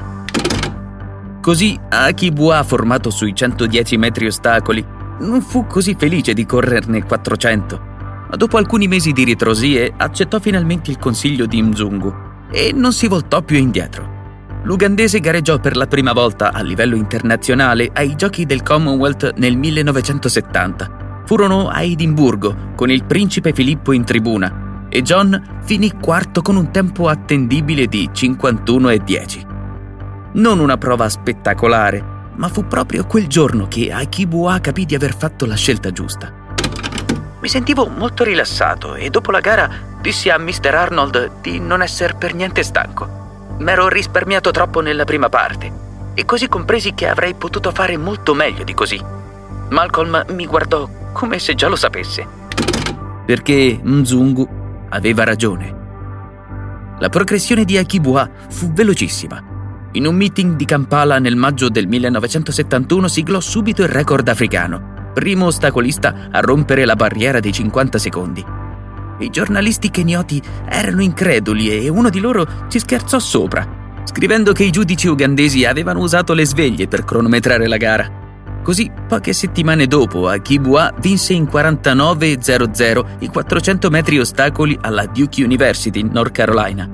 Così 1.40 1.78
Aki 1.88 2.32
Bua, 2.32 2.64
formato 2.64 3.10
sui 3.10 3.32
110 3.32 3.96
metri 3.96 4.26
ostacoli, 4.26 4.84
non 5.20 5.40
fu 5.40 5.68
così 5.68 5.94
felice 5.96 6.34
di 6.34 6.44
correrne 6.46 7.04
400, 7.04 7.80
ma 8.28 8.34
dopo 8.34 8.56
alcuni 8.56 8.88
mesi 8.88 9.12
di 9.12 9.22
ritrosie 9.22 9.94
accettò 9.96 10.40
finalmente 10.40 10.90
il 10.90 10.98
consiglio 10.98 11.46
di 11.46 11.62
Mzungu 11.62 12.12
e 12.50 12.72
non 12.74 12.92
si 12.92 13.06
voltò 13.06 13.40
più 13.40 13.56
indietro. 13.56 14.15
L'ugandese 14.66 15.20
gareggiò 15.20 15.60
per 15.60 15.76
la 15.76 15.86
prima 15.86 16.12
volta 16.12 16.52
a 16.52 16.60
livello 16.60 16.96
internazionale 16.96 17.88
ai 17.92 18.16
Giochi 18.16 18.46
del 18.46 18.64
Commonwealth 18.64 19.34
nel 19.36 19.56
1970. 19.56 21.22
Furono 21.24 21.68
a 21.68 21.82
Edimburgo 21.82 22.72
con 22.74 22.90
il 22.90 23.04
principe 23.04 23.52
Filippo 23.52 23.92
in 23.92 24.04
tribuna 24.04 24.86
e 24.88 25.02
John 25.02 25.60
finì 25.62 25.92
quarto 25.92 26.42
con 26.42 26.56
un 26.56 26.72
tempo 26.72 27.06
attendibile 27.06 27.86
di 27.86 28.10
51 28.12 28.88
e 28.88 28.98
10. 28.98 29.46
Non 30.32 30.58
una 30.58 30.76
prova 30.76 31.08
spettacolare, 31.08 32.04
ma 32.34 32.48
fu 32.48 32.66
proprio 32.66 33.06
quel 33.06 33.28
giorno 33.28 33.68
che 33.68 33.92
Akibua 33.92 34.58
capì 34.58 34.84
di 34.84 34.96
aver 34.96 35.16
fatto 35.16 35.46
la 35.46 35.54
scelta 35.54 35.92
giusta. 35.92 36.32
Mi 37.40 37.48
sentivo 37.48 37.86
molto 37.86 38.24
rilassato 38.24 38.96
e 38.96 39.10
dopo 39.10 39.30
la 39.30 39.38
gara 39.38 39.70
dissi 40.00 40.28
a 40.28 40.38
Mr. 40.40 40.74
Arnold 40.74 41.40
di 41.40 41.60
non 41.60 41.82
essere 41.82 42.14
per 42.14 42.34
niente 42.34 42.64
stanco. 42.64 43.25
M'ero 43.58 43.88
risparmiato 43.88 44.50
troppo 44.50 44.80
nella 44.80 45.04
prima 45.04 45.28
parte 45.28 45.84
e 46.14 46.24
così 46.24 46.48
compresi 46.48 46.94
che 46.94 47.08
avrei 47.08 47.34
potuto 47.34 47.70
fare 47.70 47.96
molto 47.96 48.34
meglio 48.34 48.64
di 48.64 48.74
così. 48.74 49.02
Malcolm 49.70 50.24
mi 50.30 50.46
guardò 50.46 50.88
come 51.12 51.38
se 51.38 51.54
già 51.54 51.68
lo 51.68 51.76
sapesse. 51.76 52.26
Perché 53.24 53.78
Mzungu 53.82 54.48
aveva 54.90 55.24
ragione. 55.24 55.74
La 56.98 57.08
progressione 57.08 57.64
di 57.64 57.76
Akibua 57.76 58.28
fu 58.48 58.72
velocissima 58.72 59.54
in 59.96 60.06
un 60.06 60.14
meeting 60.14 60.56
di 60.56 60.66
Kampala 60.66 61.18
nel 61.18 61.36
maggio 61.36 61.70
del 61.70 61.86
1971 61.86 63.08
siglò 63.08 63.40
subito 63.40 63.82
il 63.82 63.88
record 63.88 64.28
africano, 64.28 65.10
primo 65.14 65.46
ostacolista 65.46 66.28
a 66.30 66.40
rompere 66.40 66.84
la 66.84 66.94
barriera 66.94 67.40
dei 67.40 67.52
50 67.52 67.96
secondi. 67.96 68.55
I 69.18 69.30
giornalisti 69.30 69.90
kenioti 69.90 70.42
erano 70.68 71.02
increduli 71.02 71.70
e 71.70 71.88
uno 71.88 72.10
di 72.10 72.20
loro 72.20 72.46
ci 72.68 72.78
scherzò 72.78 73.18
sopra, 73.18 73.66
scrivendo 74.04 74.52
che 74.52 74.64
i 74.64 74.70
giudici 74.70 75.08
ugandesi 75.08 75.64
avevano 75.64 76.00
usato 76.00 76.34
le 76.34 76.44
sveglie 76.44 76.86
per 76.86 77.04
cronometrare 77.04 77.66
la 77.66 77.76
gara. 77.78 78.24
Così, 78.62 78.90
poche 79.08 79.32
settimane 79.32 79.86
dopo, 79.86 80.28
Akibua 80.28 80.92
vinse 81.00 81.32
in 81.32 81.44
49.00 81.44 83.04
i 83.20 83.28
400 83.28 83.90
metri 83.90 84.18
ostacoli 84.18 84.76
alla 84.80 85.06
Duke 85.06 85.42
University, 85.42 86.02
North 86.02 86.32
Carolina. 86.32 86.86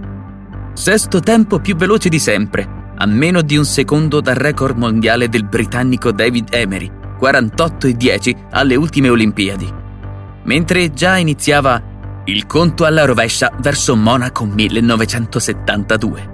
Sesto 0.75 1.21
tempo 1.21 1.59
più 1.61 1.75
veloce 1.75 2.09
di 2.09 2.19
sempre, 2.19 2.93
a 2.95 3.07
meno 3.07 3.41
di 3.41 3.57
un 3.57 3.65
secondo 3.65 4.21
dal 4.21 4.35
record 4.37 4.77
mondiale 4.77 5.29
del 5.29 5.45
britannico 5.45 6.13
David 6.13 6.49
Emery, 6.51 6.91
48 7.19 7.87
e 7.87 7.93
10 7.95 8.37
alle 8.51 8.77
ultime 8.77 9.09
Olimpiadi. 9.09 9.73
Mentre 10.45 10.93
già 10.93 11.17
iniziava 11.17 11.83
il 12.25 12.47
conto 12.47 12.85
alla 12.85 13.05
rovescia 13.05 13.53
verso 13.59 13.97
Monaco 13.97 14.45
1972. 14.45 16.31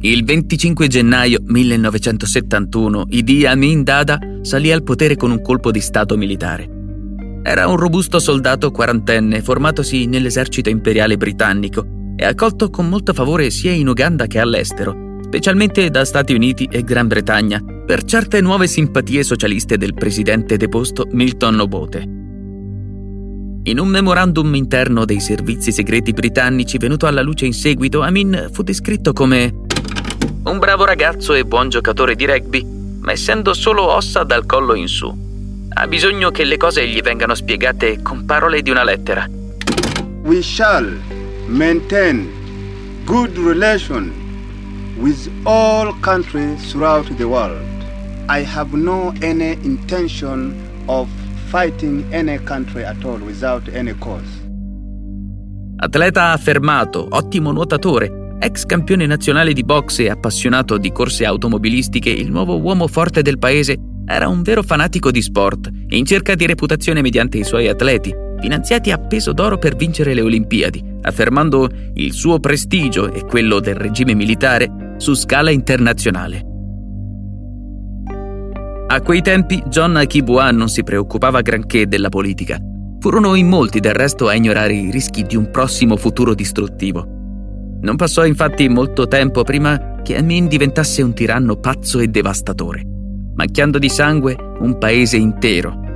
Il 0.00 0.24
25 0.24 0.86
gennaio 0.86 1.40
1971 1.44 3.06
Idi 3.10 3.44
Amin 3.44 3.82
Dada 3.82 4.18
salì 4.42 4.72
al 4.72 4.84
potere 4.84 5.16
con 5.16 5.32
un 5.32 5.42
colpo 5.42 5.70
di 5.70 5.80
Stato 5.80 6.16
militare. 6.16 6.76
Era 7.42 7.66
un 7.66 7.76
robusto 7.76 8.18
soldato 8.18 8.70
quarantenne 8.70 9.42
formatosi 9.42 10.06
nell'esercito 10.06 10.70
imperiale 10.70 11.16
britannico 11.16 11.84
e 12.16 12.24
accolto 12.24 12.70
con 12.70 12.88
molto 12.88 13.12
favore 13.12 13.50
sia 13.50 13.72
in 13.72 13.88
Uganda 13.88 14.26
che 14.26 14.38
all'estero, 14.38 15.07
specialmente 15.28 15.90
da 15.90 16.06
Stati 16.06 16.32
Uniti 16.32 16.66
e 16.70 16.82
Gran 16.82 17.06
Bretagna, 17.06 17.62
per 17.62 18.02
certe 18.04 18.40
nuove 18.40 18.66
simpatie 18.66 19.22
socialiste 19.22 19.76
del 19.76 19.92
presidente 19.92 20.56
deposto 20.56 21.06
Milton 21.10 21.60
Obote. 21.60 21.98
In 23.64 23.78
un 23.78 23.88
memorandum 23.88 24.54
interno 24.54 25.04
dei 25.04 25.20
servizi 25.20 25.70
segreti 25.70 26.14
britannici 26.14 26.78
venuto 26.78 27.06
alla 27.06 27.20
luce 27.20 27.44
in 27.44 27.52
seguito, 27.52 28.00
Amin 28.00 28.48
fu 28.52 28.62
descritto 28.62 29.12
come 29.12 29.52
un 30.44 30.58
bravo 30.58 30.86
ragazzo 30.86 31.34
e 31.34 31.44
buon 31.44 31.68
giocatore 31.68 32.14
di 32.14 32.24
rugby, 32.24 32.64
ma 33.00 33.12
essendo 33.12 33.52
solo 33.52 33.82
ossa 33.92 34.24
dal 34.24 34.46
collo 34.46 34.74
in 34.74 34.88
su. 34.88 35.14
Ha 35.74 35.86
bisogno 35.86 36.30
che 36.30 36.44
le 36.44 36.56
cose 36.56 36.88
gli 36.88 37.02
vengano 37.02 37.34
spiegate 37.34 38.00
con 38.00 38.24
parole 38.24 38.62
di 38.62 38.70
una 38.70 38.82
lettera. 38.82 39.28
We 40.22 40.40
shall 40.40 40.98
maintain 41.48 42.30
good 43.04 43.36
relation 43.36 44.26
with 45.00 45.28
all 45.44 45.94
countries 46.00 46.70
throughout 46.70 47.08
the 47.16 47.24
world. 47.24 47.64
I 48.28 48.44
have 48.44 48.76
no 48.76 49.12
any 49.22 49.52
intention 49.62 50.54
of 50.86 51.08
fighting 51.48 52.04
any 52.12 52.38
country 52.44 52.84
at 52.84 53.02
all 53.04 53.18
without 53.18 53.68
any 53.68 53.94
cause. 53.98 54.46
Atleta 55.80 56.32
affermato, 56.32 57.06
ottimo 57.08 57.52
nuotatore, 57.52 58.36
ex 58.40 58.64
campione 58.66 59.06
nazionale 59.06 59.52
di 59.52 59.62
boxe 59.62 60.04
e 60.04 60.10
appassionato 60.10 60.76
di 60.76 60.90
corse 60.90 61.24
automobilistiche, 61.24 62.10
il 62.10 62.30
nuovo 62.30 62.58
uomo 62.60 62.88
forte 62.88 63.22
del 63.22 63.38
paese 63.38 63.76
era 64.04 64.26
un 64.26 64.42
vero 64.42 64.62
fanatico 64.62 65.10
di 65.10 65.22
sport, 65.22 65.70
in 65.90 66.04
cerca 66.04 66.34
di 66.34 66.46
reputazione 66.46 67.00
mediante 67.00 67.38
i 67.38 67.44
suoi 67.44 67.68
atleti, 67.68 68.12
finanziati 68.40 68.90
a 68.90 68.98
peso 68.98 69.32
d'oro 69.32 69.58
per 69.58 69.76
vincere 69.76 70.14
le 70.14 70.20
Olimpiadi, 70.20 70.82
affermando 71.02 71.68
il 71.94 72.12
suo 72.12 72.38
prestigio 72.40 73.12
e 73.12 73.24
quello 73.24 73.60
del 73.60 73.74
regime 73.74 74.14
militare 74.14 74.94
su 74.98 75.14
scala 75.14 75.50
internazionale. 75.50 76.44
A 78.90 79.00
quei 79.02 79.20
tempi 79.22 79.62
John 79.66 79.96
Akibua 79.96 80.50
non 80.50 80.68
si 80.68 80.82
preoccupava 80.82 81.42
granché 81.42 81.86
della 81.86 82.08
politica. 82.08 82.58
Furono 83.00 83.34
in 83.34 83.46
molti 83.46 83.80
del 83.80 83.94
resto 83.94 84.28
a 84.28 84.34
ignorare 84.34 84.72
i 84.72 84.90
rischi 84.90 85.22
di 85.22 85.36
un 85.36 85.50
prossimo 85.50 85.96
futuro 85.96 86.34
distruttivo. 86.34 87.06
Non 87.80 87.96
passò 87.96 88.24
infatti 88.24 88.68
molto 88.68 89.06
tempo 89.06 89.42
prima 89.44 90.00
che 90.02 90.16
Amin 90.16 90.48
diventasse 90.48 91.02
un 91.02 91.14
tiranno 91.14 91.56
pazzo 91.56 92.00
e 92.00 92.08
devastatore 92.08 92.96
macchiando 93.38 93.78
di 93.78 93.88
sangue 93.88 94.36
un 94.58 94.76
paese 94.78 95.16
intero. 95.16 95.87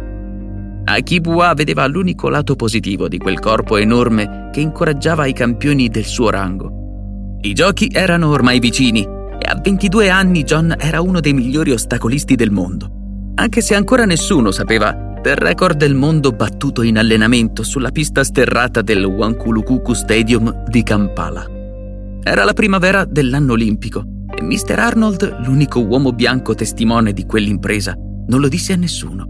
Akibua 0.84 1.54
vedeva 1.54 1.86
l'unico 1.86 2.28
lato 2.28 2.56
positivo 2.56 3.08
di 3.08 3.18
quel 3.18 3.38
corpo 3.38 3.76
enorme 3.76 4.50
che 4.52 4.60
incoraggiava 4.60 5.26
i 5.26 5.32
campioni 5.32 5.88
del 5.88 6.04
suo 6.04 6.28
rango. 6.30 7.38
I 7.40 7.52
giochi 7.52 7.88
erano 7.92 8.28
ormai 8.30 8.58
vicini 8.58 9.02
e 9.02 9.48
a 9.48 9.58
22 9.60 10.10
anni 10.10 10.42
John 10.42 10.74
era 10.78 11.00
uno 11.00 11.20
dei 11.20 11.32
migliori 11.32 11.70
ostacolisti 11.72 12.34
del 12.34 12.50
mondo, 12.50 13.32
anche 13.36 13.60
se 13.60 13.74
ancora 13.74 14.04
nessuno 14.04 14.50
sapeva 14.50 15.10
del 15.22 15.36
record 15.36 15.76
del 15.76 15.94
mondo 15.94 16.32
battuto 16.32 16.82
in 16.82 16.98
allenamento 16.98 17.62
sulla 17.62 17.90
pista 17.90 18.24
sterrata 18.24 18.82
del 18.82 19.04
Wankulukuku 19.04 19.92
Stadium 19.92 20.64
di 20.66 20.82
Kampala. 20.82 21.46
Era 22.24 22.44
la 22.44 22.52
primavera 22.52 23.04
dell'anno 23.04 23.52
olimpico 23.52 24.04
e 24.34 24.42
Mr. 24.42 24.78
Arnold, 24.78 25.42
l'unico 25.44 25.80
uomo 25.80 26.12
bianco 26.12 26.54
testimone 26.54 27.12
di 27.12 27.24
quell'impresa, 27.24 27.94
non 28.26 28.40
lo 28.40 28.48
disse 28.48 28.72
a 28.72 28.76
nessuno, 28.76 29.26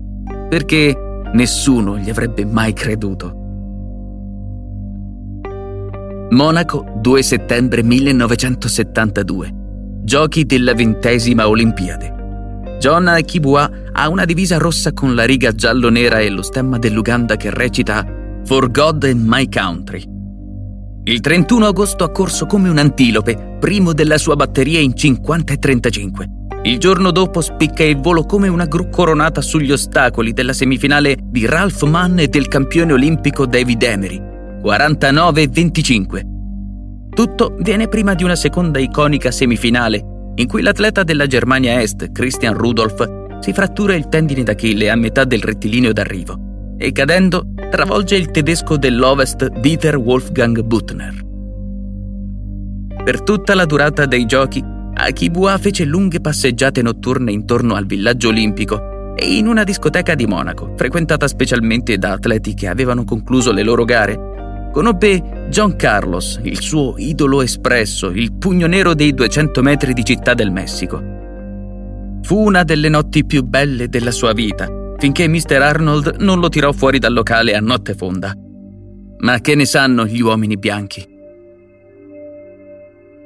perché 0.48 1.11
Nessuno 1.32 1.96
gli 1.98 2.10
avrebbe 2.10 2.44
mai 2.44 2.72
creduto. 2.74 3.40
Monaco, 6.30 6.98
2 7.00 7.22
settembre 7.22 7.82
1972. 7.82 9.50
Giochi 10.02 10.44
della 10.44 10.74
ventesima 10.74 11.48
Olimpiade. 11.48 12.76
John 12.78 13.06
Akibua 13.06 13.70
ha 13.92 14.08
una 14.08 14.24
divisa 14.24 14.58
rossa 14.58 14.92
con 14.92 15.14
la 15.14 15.24
riga 15.24 15.52
giallo-nera 15.52 16.18
e 16.20 16.28
lo 16.28 16.42
stemma 16.42 16.78
dell'Uganda 16.78 17.36
che 17.36 17.50
recita 17.50 18.04
For 18.44 18.70
God 18.70 19.04
and 19.04 19.24
My 19.24 19.48
Country. 19.48 20.11
Il 21.04 21.18
31 21.18 21.66
agosto 21.66 22.04
ha 22.04 22.12
corso 22.12 22.46
come 22.46 22.68
un 22.68 22.78
antilope, 22.78 23.56
primo 23.58 23.92
della 23.92 24.18
sua 24.18 24.36
batteria 24.36 24.78
in 24.78 24.94
50 24.94 25.52
e 25.52 25.58
35. 25.58 26.28
Il 26.62 26.78
giorno 26.78 27.10
dopo 27.10 27.40
spicca 27.40 27.82
il 27.82 27.96
volo 27.96 28.22
come 28.22 28.46
una 28.46 28.66
gru 28.66 28.88
coronata 28.88 29.40
sugli 29.40 29.72
ostacoli 29.72 30.32
della 30.32 30.52
semifinale 30.52 31.16
di 31.20 31.44
Ralph 31.44 31.82
Mann 31.82 32.20
e 32.20 32.28
del 32.28 32.46
campione 32.46 32.92
olimpico 32.92 33.46
David 33.46 33.82
Emery, 33.82 34.22
49-25. 34.62 36.20
Tutto 37.12 37.56
viene 37.58 37.88
prima 37.88 38.14
di 38.14 38.22
una 38.22 38.36
seconda 38.36 38.78
iconica 38.78 39.32
semifinale, 39.32 40.30
in 40.36 40.46
cui 40.46 40.62
l'atleta 40.62 41.02
della 41.02 41.26
Germania 41.26 41.80
Est, 41.80 42.12
Christian 42.12 42.54
Rudolph, 42.54 43.40
si 43.40 43.52
frattura 43.52 43.96
il 43.96 44.08
tendine 44.08 44.44
d'Achille 44.44 44.88
a 44.88 44.94
metà 44.94 45.24
del 45.24 45.42
rettilineo 45.42 45.92
d'arrivo 45.92 46.50
e 46.82 46.90
cadendo 46.90 47.46
travolge 47.70 48.16
il 48.16 48.32
tedesco 48.32 48.76
dell'Ovest 48.76 49.60
Dieter 49.60 49.96
Wolfgang 49.96 50.62
Buttner. 50.62 51.14
Per 53.04 53.22
tutta 53.22 53.54
la 53.54 53.64
durata 53.66 54.04
dei 54.04 54.26
giochi, 54.26 54.60
Akibua 54.94 55.58
fece 55.58 55.84
lunghe 55.84 56.20
passeggiate 56.20 56.82
notturne 56.82 57.30
intorno 57.30 57.76
al 57.76 57.86
villaggio 57.86 58.30
olimpico 58.30 59.14
e 59.14 59.36
in 59.36 59.46
una 59.46 59.62
discoteca 59.62 60.16
di 60.16 60.26
Monaco, 60.26 60.74
frequentata 60.76 61.28
specialmente 61.28 61.98
da 61.98 62.12
atleti 62.14 62.52
che 62.52 62.66
avevano 62.66 63.04
concluso 63.04 63.52
le 63.52 63.62
loro 63.62 63.84
gare, 63.84 64.70
conobbe 64.72 65.46
John 65.50 65.76
Carlos, 65.76 66.40
il 66.42 66.60
suo 66.60 66.94
idolo 66.96 67.42
espresso, 67.42 68.08
il 68.08 68.32
pugno 68.32 68.66
nero 68.66 68.94
dei 68.94 69.14
200 69.14 69.62
metri 69.62 69.92
di 69.92 70.04
Città 70.04 70.34
del 70.34 70.50
Messico. 70.50 71.00
Fu 72.22 72.44
una 72.44 72.64
delle 72.64 72.88
notti 72.88 73.24
più 73.24 73.44
belle 73.44 73.88
della 73.88 74.10
sua 74.10 74.32
vita, 74.32 74.80
finché 75.02 75.26
Mr. 75.26 75.60
Arnold 75.60 76.18
non 76.20 76.38
lo 76.38 76.48
tirò 76.48 76.70
fuori 76.70 77.00
dal 77.00 77.12
locale 77.12 77.56
a 77.56 77.60
notte 77.60 77.96
fonda. 77.96 78.32
Ma 79.18 79.40
che 79.40 79.56
ne 79.56 79.64
sanno 79.64 80.06
gli 80.06 80.20
uomini 80.20 80.56
bianchi? 80.56 81.04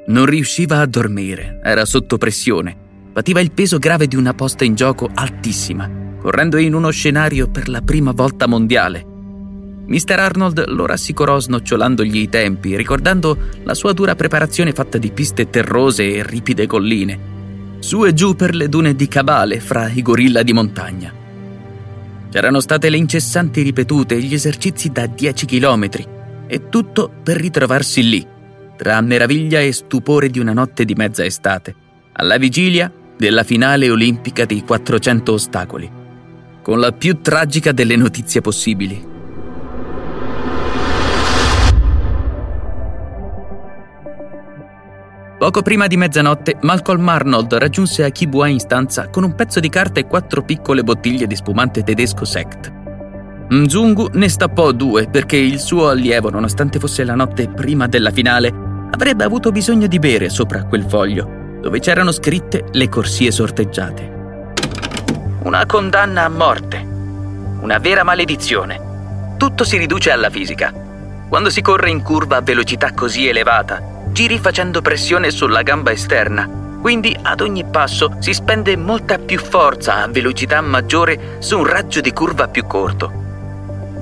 Non 0.06 0.25
riusciva 0.25 0.80
a 0.80 0.87
dormire, 0.87 1.61
era 1.62 1.85
sotto 1.85 2.16
pressione, 2.16 2.75
pativa 3.12 3.40
il 3.40 3.52
peso 3.52 3.76
grave 3.76 4.06
di 4.06 4.16
una 4.16 4.33
posta 4.33 4.64
in 4.64 4.75
gioco 4.75 5.11
altissima, 5.12 6.16
correndo 6.18 6.56
in 6.56 6.73
uno 6.73 6.88
scenario 6.88 7.50
per 7.50 7.68
la 7.68 7.83
prima 7.83 8.12
volta 8.12 8.47
mondiale. 8.47 9.04
Mr. 9.87 10.18
Arnold 10.18 10.68
lo 10.68 10.87
rassicurò 10.87 11.38
snocciolandogli 11.38 12.16
i 12.16 12.30
tempi, 12.30 12.75
ricordando 12.75 13.37
la 13.64 13.75
sua 13.75 13.92
dura 13.92 14.14
preparazione 14.14 14.73
fatta 14.73 14.97
di 14.97 15.11
piste 15.11 15.50
terrose 15.50 16.11
e 16.11 16.23
ripide 16.25 16.66
colline, 16.66 17.21
su 17.80 18.02
e 18.06 18.14
giù 18.14 18.35
per 18.35 18.54
le 18.54 18.71
dune 18.71 18.95
di 18.95 19.06
Cabale 19.09 19.61
fra 19.61 19.90
i 19.90 20.00
gorilla 20.00 20.42
di 20.42 20.54
montagna. 20.54 21.25
C'erano 22.37 22.61
state 22.61 22.91
le 22.91 22.99
incessanti 22.99 23.63
ripetute 23.63 24.21
gli 24.21 24.35
esercizi 24.35 24.91
da 24.91 25.07
10 25.07 25.47
chilometri, 25.47 26.07
e 26.47 26.69
tutto 26.69 27.11
per 27.23 27.39
ritrovarsi 27.39 28.07
lì, 28.07 28.27
tra 28.77 29.01
meraviglia 29.01 29.61
e 29.61 29.73
stupore 29.73 30.29
di 30.29 30.39
una 30.39 30.53
notte 30.53 30.85
di 30.85 30.93
mezza 30.93 31.25
estate, 31.25 31.75
alla 32.13 32.37
vigilia 32.37 32.93
della 33.17 33.43
finale 33.43 33.89
olimpica 33.89 34.45
dei 34.45 34.63
400 34.63 35.33
ostacoli, 35.33 35.91
con 36.61 36.79
la 36.79 36.93
più 36.93 37.23
tragica 37.23 37.73
delle 37.73 37.97
notizie 37.97 38.43
possibili. 38.43 39.16
Poco 45.39 45.61
prima 45.61 45.87
di 45.87 45.99
mezzanotte, 45.99 46.57
Malcolm 46.63 47.07
Arnold 47.07 47.53
raggiunse 47.53 48.03
Akibua 48.05 48.49
in 48.49 48.59
stanza 48.59 49.11
con 49.11 49.23
un 49.23 49.35
pezzo 49.35 49.61
di 49.61 49.69
carta 49.69 50.01
e 50.01 50.07
quattro 50.07 50.43
piccole 50.43 50.83
bottiglie 50.83 51.27
di 51.27 51.37
spumante 51.37 51.83
tedesco 51.83 52.25
Sect. 52.25 52.73
Mzungu 53.51 54.09
ne 54.15 54.31
stappò 54.31 54.73
due 54.73 55.09
perché 55.09 55.37
il 55.37 55.61
suo 55.61 55.91
allievo, 55.91 56.31
nonostante 56.31 56.79
fosse 56.79 57.05
la 57.05 57.15
notte 57.15 57.49
prima 57.49 57.87
della 57.87 58.11
finale, 58.11 58.51
avrebbe 58.91 59.25
avuto 59.25 59.53
bisogno 59.53 59.87
di 59.87 59.99
bere 59.99 60.31
sopra 60.31 60.65
quel 60.65 60.85
foglio, 60.85 61.59
dove 61.61 61.81
c'erano 61.81 62.13
scritte 62.13 62.65
le 62.73 62.89
corsie 62.89 63.31
sorteggiate. 63.31 64.55
Una 65.43 65.67
condanna 65.67 66.25
a 66.25 66.31
morte. 66.31 66.79
Una 67.61 67.77
vera 67.77 68.05
maledizione. 68.05 69.35
Tutto 69.37 69.65
si 69.65 69.77
riduce 69.77 70.11
alla 70.11 70.31
fisica. 70.31 70.73
Quando 71.29 71.51
si 71.51 71.61
corre 71.61 71.91
in 71.91 72.03
curva 72.03 72.39
a 72.39 72.41
velocità 72.41 72.93
così 72.95 73.29
elevata, 73.29 73.96
giri 74.17 74.39
facendo 74.39 74.81
pressione 74.81 75.31
sulla 75.31 75.61
gamba 75.61 75.91
esterna, 75.91 76.49
quindi 76.81 77.15
ad 77.21 77.43
ogni 77.43 77.67
passo 77.67 78.17
si 78.19 78.33
spende 78.33 78.75
molta 78.75 79.19
più 79.19 79.39
forza 79.39 79.97
a 79.97 80.09
velocità 80.09 80.59
maggiore 80.63 81.37
su 81.41 81.59
un 81.59 81.67
raggio 81.67 82.00
di 82.00 82.15
curva 82.15 82.49
più 82.49 82.67
corto. 82.67 83.13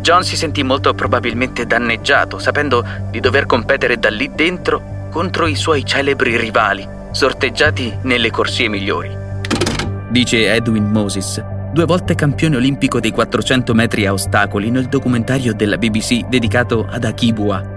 John 0.02 0.22
si 0.22 0.36
sentì 0.36 0.62
molto 0.62 0.94
probabilmente 0.94 1.66
danneggiato, 1.66 2.38
sapendo 2.38 2.86
di 3.10 3.18
dover 3.18 3.46
competere 3.46 3.98
da 3.98 4.08
lì 4.08 4.30
dentro 4.32 5.08
contro 5.10 5.48
i 5.48 5.56
suoi 5.56 5.84
celebri 5.84 6.36
rivali, 6.36 6.88
sorteggiati 7.10 7.98
nelle 8.02 8.30
corsie 8.30 8.68
migliori. 8.68 9.10
Dice 10.10 10.54
Edwin 10.54 10.92
Moses, 10.92 11.42
due 11.72 11.86
volte 11.86 12.14
campione 12.14 12.54
olimpico 12.54 13.00
dei 13.00 13.10
400 13.10 13.74
metri 13.74 14.06
a 14.06 14.12
ostacoli 14.12 14.70
nel 14.70 14.86
documentario 14.86 15.54
della 15.54 15.76
BBC 15.76 16.28
dedicato 16.28 16.86
ad 16.88 17.02
Akibua. 17.02 17.73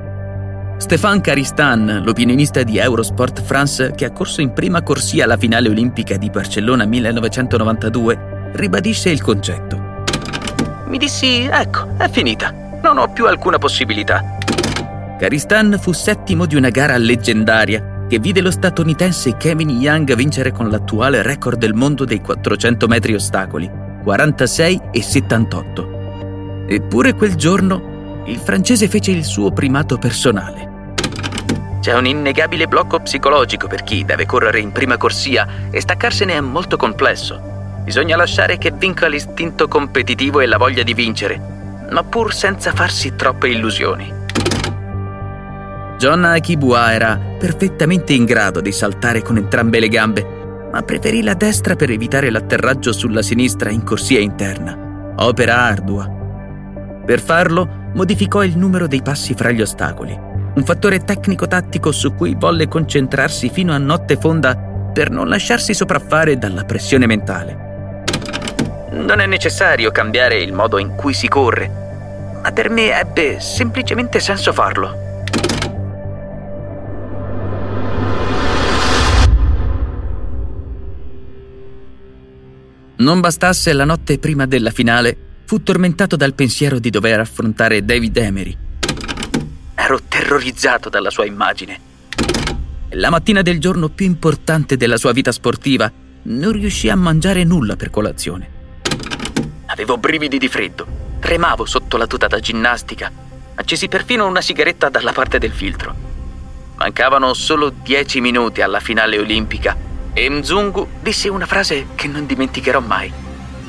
Stéphane 0.77 1.21
Caristan, 1.21 2.01
l'opinionista 2.03 2.63
di 2.63 2.77
Eurosport 2.77 3.41
France 3.41 3.93
che 3.95 4.05
ha 4.05 4.11
corso 4.11 4.41
in 4.41 4.53
prima 4.53 4.81
corsia 4.81 5.25
alla 5.25 5.37
finale 5.37 5.69
olimpica 5.69 6.17
di 6.17 6.29
Barcellona 6.29 6.85
1992, 6.85 8.51
ribadisce 8.53 9.09
il 9.09 9.21
concetto 9.21 9.87
mi 10.87 10.97
dissi, 10.97 11.47
ecco, 11.51 11.97
è 11.97 12.09
finita, 12.09 12.53
non 12.81 12.97
ho 12.97 13.09
più 13.09 13.27
alcuna 13.27 13.57
possibilità. 13.57 14.37
Karistan 15.19 15.77
fu 15.79 15.91
settimo 15.91 16.45
di 16.45 16.55
una 16.55 16.69
gara 16.69 16.97
leggendaria 16.97 18.05
che 18.07 18.19
vide 18.19 18.39
lo 18.39 18.51
statunitense 18.51 19.35
Kevin 19.35 19.69
Young 19.69 20.13
vincere 20.15 20.51
con 20.51 20.69
l'attuale 20.69 21.21
record 21.23 21.57
del 21.57 21.73
mondo 21.73 22.05
dei 22.05 22.21
400 22.21 22.87
metri 22.87 23.15
ostacoli, 23.15 23.69
46 24.03 24.81
e 24.91 25.01
78. 25.01 26.65
Eppure 26.67 27.13
quel 27.13 27.35
giorno 27.35 28.23
il 28.27 28.37
francese 28.37 28.87
fece 28.87 29.11
il 29.11 29.25
suo 29.25 29.51
primato 29.51 29.97
personale. 29.97 30.66
C'è 31.87 31.93
un 31.93 32.05
innegabile 32.05 32.67
blocco 32.67 32.99
psicologico 32.99 33.67
per 33.67 33.81
chi 33.81 34.03
deve 34.03 34.25
correre 34.25 34.59
in 34.59 34.73
prima 34.73 34.97
corsia 34.97 35.69
e 35.71 35.79
staccarsene 35.79 36.33
è 36.33 36.41
molto 36.41 36.75
complesso. 36.75 37.41
Bisogna 37.85 38.17
lasciare 38.17 38.57
che 38.57 38.71
vinca 38.71 39.07
l'istinto 39.07 39.69
competitivo 39.69 40.41
e 40.41 40.47
la 40.47 40.57
voglia 40.57 40.83
di 40.83 40.93
vincere, 40.93 41.39
ma 41.89 42.03
pur 42.03 42.33
senza 42.33 42.73
farsi 42.73 43.15
troppe 43.15 43.47
illusioni. 43.47 44.13
John 45.97 46.25
Akibua 46.25 46.91
era 46.91 47.17
perfettamente 47.39 48.11
in 48.11 48.25
grado 48.25 48.59
di 48.59 48.73
saltare 48.73 49.21
con 49.21 49.37
entrambe 49.37 49.79
le 49.79 49.87
gambe, 49.87 50.67
ma 50.69 50.81
preferì 50.81 51.23
la 51.23 51.35
destra 51.35 51.77
per 51.77 51.89
evitare 51.89 52.29
l'atterraggio 52.29 52.91
sulla 52.91 53.21
sinistra 53.21 53.69
in 53.69 53.85
corsia 53.85 54.19
interna. 54.19 55.13
Opera 55.15 55.61
ardua. 55.61 56.05
Per 57.05 57.21
farlo, 57.21 57.91
modificò 57.93 58.43
il 58.43 58.57
numero 58.57 58.87
dei 58.87 59.01
passi 59.01 59.33
fra 59.35 59.51
gli 59.51 59.61
ostacoli, 59.61 60.35
un 60.57 60.63
fattore 60.63 61.03
tecnico-tattico 61.03 61.91
su 61.91 62.15
cui 62.15 62.33
volle 62.35 62.67
concentrarsi 62.67 63.47
fino 63.49 63.73
a 63.73 63.77
notte 63.77 64.17
fonda 64.17 64.57
per 64.57 65.11
non 65.11 65.27
lasciarsi 65.27 65.75
sopraffare 65.75 66.39
dalla 66.39 66.63
pressione 66.63 67.05
mentale. 67.05 68.03
Non 68.89 69.19
è 69.19 69.27
necessario 69.27 69.91
cambiare 69.91 70.41
il 70.41 70.53
modo 70.53 70.79
in 70.79 70.95
cui 70.95 71.13
si 71.13 71.27
corre, 71.27 72.39
ma 72.41 72.51
per 72.51 72.71
me 72.71 72.99
ebbe 72.99 73.39
semplicemente 73.39 74.19
senso 74.19 74.51
farlo. 74.51 75.05
Non 82.95 83.19
bastasse 83.19 83.73
la 83.73 83.85
notte 83.85 84.17
prima 84.17 84.47
della 84.47 84.71
finale, 84.71 85.15
fu 85.45 85.61
tormentato 85.61 86.15
dal 86.15 86.33
pensiero 86.33 86.79
di 86.79 86.89
dover 86.89 87.19
affrontare 87.19 87.85
David 87.85 88.17
Emery. 88.17 88.57
Ero 89.87 90.01
terrorizzato 90.05 90.89
dalla 90.89 91.09
sua 91.09 91.23
immagine. 91.23 91.79
La 92.89 93.09
mattina 93.09 93.41
del 93.41 93.57
giorno 93.57 93.87
più 93.87 94.05
importante 94.05 94.75
della 94.75 94.97
sua 94.97 95.13
vita 95.13 95.31
sportiva 95.31 95.89
non 96.23 96.51
riuscì 96.51 96.89
a 96.89 96.95
mangiare 96.97 97.45
nulla 97.45 97.77
per 97.77 97.89
colazione. 97.89 98.49
Avevo 99.67 99.97
brividi 99.97 100.39
di 100.39 100.49
freddo, 100.49 100.85
tremavo 101.21 101.63
sotto 101.63 101.95
la 101.95 102.05
tuta 102.05 102.27
da 102.27 102.41
ginnastica, 102.41 103.09
accesi 103.55 103.87
perfino 103.87 104.27
una 104.27 104.41
sigaretta 104.41 104.89
dalla 104.89 105.13
parte 105.13 105.39
del 105.39 105.53
filtro. 105.53 105.95
Mancavano 106.75 107.33
solo 107.33 107.69
dieci 107.69 108.19
minuti 108.19 108.61
alla 108.61 108.81
finale 108.81 109.17
olimpica 109.17 109.73
e 110.11 110.29
Mzungu 110.29 110.85
disse 111.01 111.29
una 111.29 111.45
frase 111.45 111.87
che 111.95 112.09
non 112.09 112.25
dimenticherò 112.25 112.81
mai. 112.81 113.09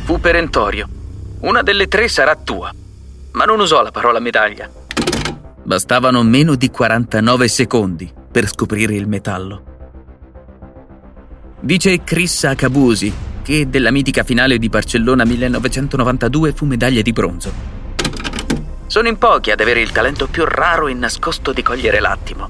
Fu 0.02 0.18
perentorio. 0.18 0.88
Una 1.42 1.62
delle 1.62 1.86
tre 1.86 2.08
sarà 2.08 2.34
tua. 2.34 2.74
Ma 3.34 3.44
non 3.44 3.60
usò 3.60 3.82
la 3.82 3.92
parola 3.92 4.18
medaglia. 4.18 4.68
Bastavano 5.68 6.22
meno 6.22 6.54
di 6.54 6.70
49 6.70 7.46
secondi 7.46 8.10
per 8.32 8.48
scoprire 8.48 8.94
il 8.94 9.06
metallo. 9.06 9.64
Dice 11.60 12.02
Chris 12.04 12.44
Akabusi 12.44 13.12
che 13.42 13.68
della 13.68 13.90
mitica 13.90 14.22
finale 14.22 14.56
di 14.56 14.70
Barcellona 14.70 15.26
1992 15.26 16.52
fu 16.54 16.64
medaglia 16.64 17.02
di 17.02 17.12
bronzo. 17.12 17.52
Sono 18.86 19.08
in 19.08 19.18
pochi 19.18 19.50
ad 19.50 19.60
avere 19.60 19.82
il 19.82 19.92
talento 19.92 20.26
più 20.26 20.46
raro 20.46 20.86
e 20.86 20.94
nascosto 20.94 21.52
di 21.52 21.60
cogliere 21.60 22.00
l'attimo. 22.00 22.48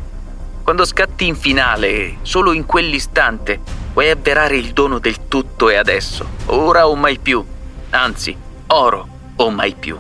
Quando 0.63 0.85
scatti 0.85 1.27
in 1.27 1.35
finale, 1.35 2.19
solo 2.23 2.53
in 2.53 2.67
quell'istante, 2.67 3.59
Vuoi 3.95 4.11
avverare 4.11 4.57
il 4.57 4.73
dono 4.73 5.01
del 5.01 5.27
tutto 5.27 5.71
e 5.71 5.75
adesso, 5.75 6.25
ora 6.47 6.87
o 6.87 6.95
mai 6.95 7.19
più, 7.19 7.45
anzi, 7.91 8.37
oro 8.69 9.09
o 9.35 9.51
mai 9.51 9.75
più. 9.75 9.99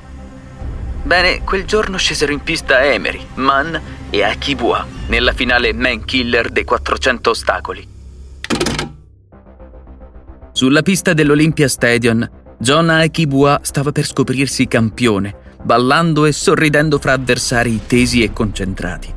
Bene, 1.02 1.42
quel 1.42 1.64
giorno 1.64 1.96
scesero 1.96 2.32
in 2.32 2.40
pista 2.40 2.84
Emery, 2.84 3.24
Mann 3.34 3.74
e 4.10 4.22
Akibua 4.22 4.86
nella 5.06 5.32
finale 5.32 5.72
Man 5.72 6.04
Killer 6.04 6.50
dei 6.50 6.64
400 6.64 7.30
ostacoli. 7.30 7.88
Sulla 10.52 10.82
pista 10.82 11.12
dell'Olympia 11.12 11.68
Stadium, 11.68 12.28
John 12.58 12.90
Akibua 12.90 13.60
stava 13.62 13.92
per 13.92 14.04
scoprirsi 14.04 14.66
campione, 14.66 15.56
ballando 15.62 16.26
e 16.26 16.32
sorridendo 16.32 16.98
fra 16.98 17.12
avversari 17.12 17.86
tesi 17.86 18.22
e 18.22 18.32
concentrati. 18.32 19.14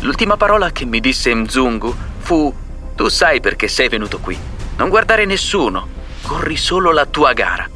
L'ultima 0.00 0.36
parola 0.36 0.72
che 0.72 0.84
mi 0.84 1.00
disse 1.00 1.32
Mzungu 1.34 1.94
fu 2.18 2.52
tu 2.96 3.08
sai 3.08 3.40
perché 3.40 3.68
sei 3.68 3.88
venuto 3.88 4.18
qui. 4.18 4.36
Non 4.76 4.88
guardare 4.88 5.24
nessuno. 5.24 5.88
Corri 6.22 6.56
solo 6.56 6.92
la 6.92 7.06
tua 7.06 7.32
gara. 7.32 7.68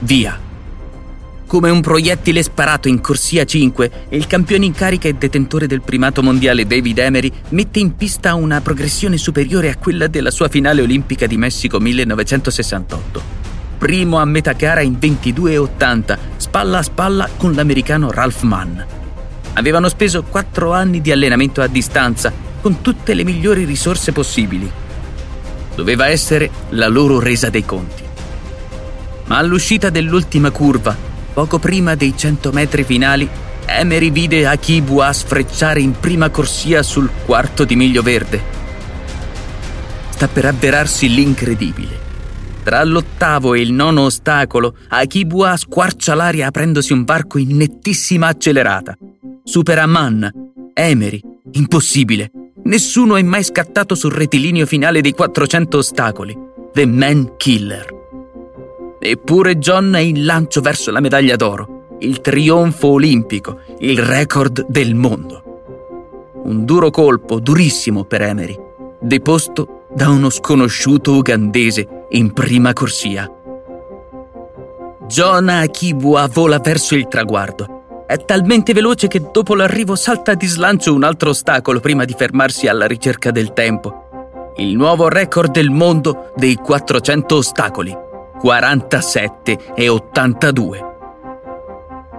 Via. 0.00 0.50
Come 1.52 1.68
un 1.68 1.82
proiettile 1.82 2.42
sparato 2.42 2.88
in 2.88 3.02
corsia 3.02 3.44
5, 3.44 4.06
il 4.08 4.26
campione 4.26 4.64
in 4.64 4.72
carica 4.72 5.08
e 5.08 5.12
detentore 5.12 5.66
del 5.66 5.82
primato 5.82 6.22
mondiale 6.22 6.66
David 6.66 6.96
Emery 6.96 7.30
mette 7.50 7.78
in 7.78 7.94
pista 7.94 8.34
una 8.34 8.62
progressione 8.62 9.18
superiore 9.18 9.68
a 9.68 9.76
quella 9.76 10.06
della 10.06 10.30
sua 10.30 10.48
finale 10.48 10.80
olimpica 10.80 11.26
di 11.26 11.36
Messico 11.36 11.78
1968. 11.78 13.22
Primo 13.76 14.16
a 14.16 14.24
metà 14.24 14.52
gara 14.52 14.80
in 14.80 14.96
22,80, 14.98 16.18
spalla 16.38 16.78
a 16.78 16.82
spalla 16.82 17.28
con 17.36 17.52
l'americano 17.52 18.10
Ralph 18.10 18.40
Mann. 18.44 18.80
Avevano 19.52 19.90
speso 19.90 20.22
quattro 20.22 20.72
anni 20.72 21.02
di 21.02 21.12
allenamento 21.12 21.60
a 21.60 21.66
distanza 21.66 22.32
con 22.62 22.80
tutte 22.80 23.12
le 23.12 23.24
migliori 23.24 23.64
risorse 23.64 24.12
possibili. 24.12 24.72
Doveva 25.74 26.06
essere 26.06 26.50
la 26.70 26.88
loro 26.88 27.20
resa 27.20 27.50
dei 27.50 27.66
conti. 27.66 28.02
Ma 29.26 29.36
all'uscita 29.36 29.90
dell'ultima 29.90 30.50
curva, 30.50 31.10
poco 31.32 31.58
prima 31.58 31.94
dei 31.94 32.14
100 32.16 32.52
metri 32.52 32.84
finali, 32.84 33.28
Emery 33.64 34.10
vide 34.10 34.46
Akibua 34.46 35.12
sfrecciare 35.12 35.80
in 35.80 35.98
prima 35.98 36.30
corsia 36.30 36.82
sul 36.82 37.10
quarto 37.24 37.64
di 37.64 37.76
miglio 37.76 38.02
verde. 38.02 38.40
Sta 40.10 40.28
per 40.28 40.46
avverarsi 40.46 41.08
l'incredibile. 41.12 42.00
Tra 42.62 42.84
l'ottavo 42.84 43.54
e 43.54 43.60
il 43.60 43.72
nono 43.72 44.02
ostacolo, 44.02 44.76
Akibua 44.88 45.56
squarcia 45.56 46.14
l'aria 46.14 46.46
aprendosi 46.48 46.92
un 46.92 47.04
varco 47.04 47.38
in 47.38 47.56
nettissima 47.56 48.28
accelerata. 48.28 48.96
Supera 49.42 49.86
Mann, 49.86 50.24
Emery, 50.74 51.20
impossibile. 51.52 52.30
Nessuno 52.64 53.16
è 53.16 53.22
mai 53.22 53.42
scattato 53.42 53.96
sul 53.96 54.12
rettilineo 54.12 54.66
finale 54.66 55.00
dei 55.00 55.12
400 55.12 55.78
ostacoli. 55.78 56.36
The 56.72 56.86
Man 56.86 57.36
Killer. 57.36 58.01
Eppure 59.04 59.58
John 59.58 59.94
è 59.94 59.98
in 59.98 60.24
lancio 60.24 60.60
verso 60.60 60.92
la 60.92 61.00
medaglia 61.00 61.34
d'oro, 61.34 61.96
il 61.98 62.20
trionfo 62.20 62.88
olimpico, 62.88 63.58
il 63.80 63.98
record 63.98 64.66
del 64.68 64.94
mondo. 64.94 65.42
Un 66.44 66.64
duro 66.64 66.90
colpo, 66.90 67.40
durissimo 67.40 68.04
per 68.04 68.22
Emery, 68.22 68.56
deposto 69.00 69.86
da 69.92 70.08
uno 70.08 70.30
sconosciuto 70.30 71.14
ugandese 71.14 72.06
in 72.10 72.32
prima 72.32 72.72
corsia. 72.72 73.28
John 75.08 75.48
Akibua 75.48 76.28
vola 76.32 76.60
verso 76.60 76.94
il 76.94 77.08
traguardo 77.08 78.04
è 78.06 78.24
talmente 78.24 78.72
veloce 78.72 79.08
che 79.08 79.30
dopo 79.32 79.54
l'arrivo 79.54 79.96
salta 79.96 80.34
di 80.34 80.46
slancio 80.46 80.94
un 80.94 81.02
altro 81.02 81.30
ostacolo 81.30 81.80
prima 81.80 82.04
di 82.04 82.14
fermarsi 82.16 82.68
alla 82.68 82.86
ricerca 82.86 83.30
del 83.30 83.52
tempo. 83.52 84.52
Il 84.58 84.76
nuovo 84.76 85.08
record 85.08 85.50
del 85.50 85.70
mondo 85.70 86.30
dei 86.36 86.54
400 86.54 87.36
ostacoli. 87.36 88.10
47 88.42 89.72
e 89.76 89.88
82. 89.88 90.90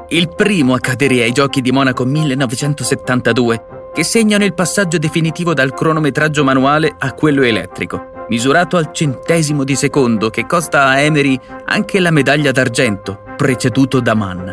Il 0.08 0.34
primo 0.34 0.74
a 0.74 0.80
cadere 0.80 1.22
ai 1.22 1.34
Giochi 1.34 1.60
di 1.60 1.74
Monaco 1.74 2.06
1972, 2.06 3.92
che 3.94 4.06
segnano 4.06 4.46
il 4.46 4.54
passaggio 4.54 4.98
definitivo 4.98 5.54
dal 5.54 5.74
cronometraggio 5.74 6.46
manuale 6.46 6.96
a 6.98 7.12
quello 7.12 7.42
elettrico, 7.42 8.26
misurato 8.30 8.78
al 8.78 8.94
centesimo 8.94 9.66
di 9.66 9.76
secondo 9.76 10.30
che 10.30 10.46
costa 10.46 10.86
a 10.86 11.00
Emery 11.02 11.38
anche 11.66 12.00
la 12.00 12.10
medaglia 12.10 12.52
d'argento, 12.52 13.20
preceduto 13.36 14.00
da 14.00 14.14
Mann. 14.14 14.50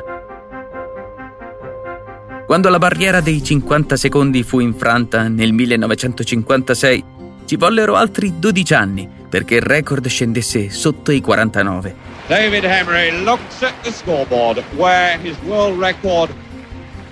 Quando 2.47 2.69
la 2.69 2.79
barriera 2.79 3.21
dei 3.21 3.45
50 3.45 3.95
secondi 3.95 4.43
fu 4.43 4.59
infranta 4.59 5.29
nel 5.29 5.53
1956, 5.53 7.05
ci 7.45 7.55
vollero 7.55 7.95
altri 7.95 8.41
12 8.41 8.75
anni 8.75 9.19
perché 9.31 9.55
il 9.55 9.63
record 9.63 10.07
scendesse 10.07 10.69
sotto 10.69 11.13
i 11.13 11.23
49. 11.23 12.09
David 12.27 12.65
Emery 12.65 13.23
looks 13.25 13.63
at 13.63 13.73
the 13.83 13.91
scoreboard 13.91 14.63
where 14.77 15.19
his 15.23 15.37
world 15.45 15.81
record 15.81 16.31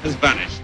has 0.02 0.14
vanished. 0.18 0.62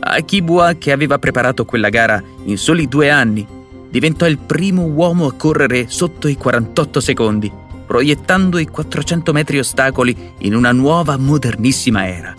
Akibua, 0.00 0.74
che 0.74 0.92
aveva 0.92 1.18
preparato 1.18 1.64
quella 1.64 1.88
gara 1.88 2.22
in 2.44 2.58
soli 2.58 2.88
due 2.88 3.10
anni, 3.10 3.46
diventò 3.88 4.26
il 4.26 4.38
primo 4.38 4.82
uomo 4.82 5.26
a 5.26 5.32
correre 5.32 5.86
sotto 5.88 6.28
i 6.28 6.36
48 6.36 7.00
secondi, 7.00 7.50
proiettando 7.86 8.58
i 8.58 8.66
400 8.66 9.32
metri 9.32 9.58
ostacoli 9.58 10.34
in 10.38 10.54
una 10.54 10.72
nuova 10.72 11.16
modernissima 11.16 12.06
era. 12.06 12.34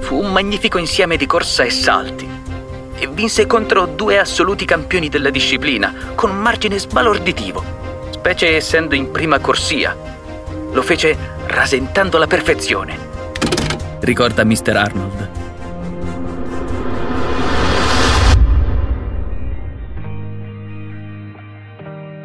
Fu 0.00 0.16
un 0.16 0.32
magnifico 0.32 0.78
insieme 0.78 1.16
di 1.16 1.26
corsa 1.26 1.64
e 1.64 1.70
salti. 1.70 2.37
E 3.00 3.06
vinse 3.06 3.46
contro 3.46 3.86
due 3.86 4.18
assoluti 4.18 4.64
campioni 4.64 5.08
della 5.08 5.30
disciplina, 5.30 5.94
con 6.14 6.30
un 6.30 6.38
margine 6.38 6.78
sbalorditivo, 6.78 7.62
specie 8.10 8.56
essendo 8.56 8.94
in 8.94 9.10
prima 9.10 9.38
corsia. 9.38 9.96
Lo 10.72 10.82
fece 10.82 11.16
rasentando 11.46 12.18
la 12.18 12.26
perfezione. 12.26 12.98
Ricorda 14.00 14.44
Mr. 14.44 14.76
Arnold. 14.76 15.30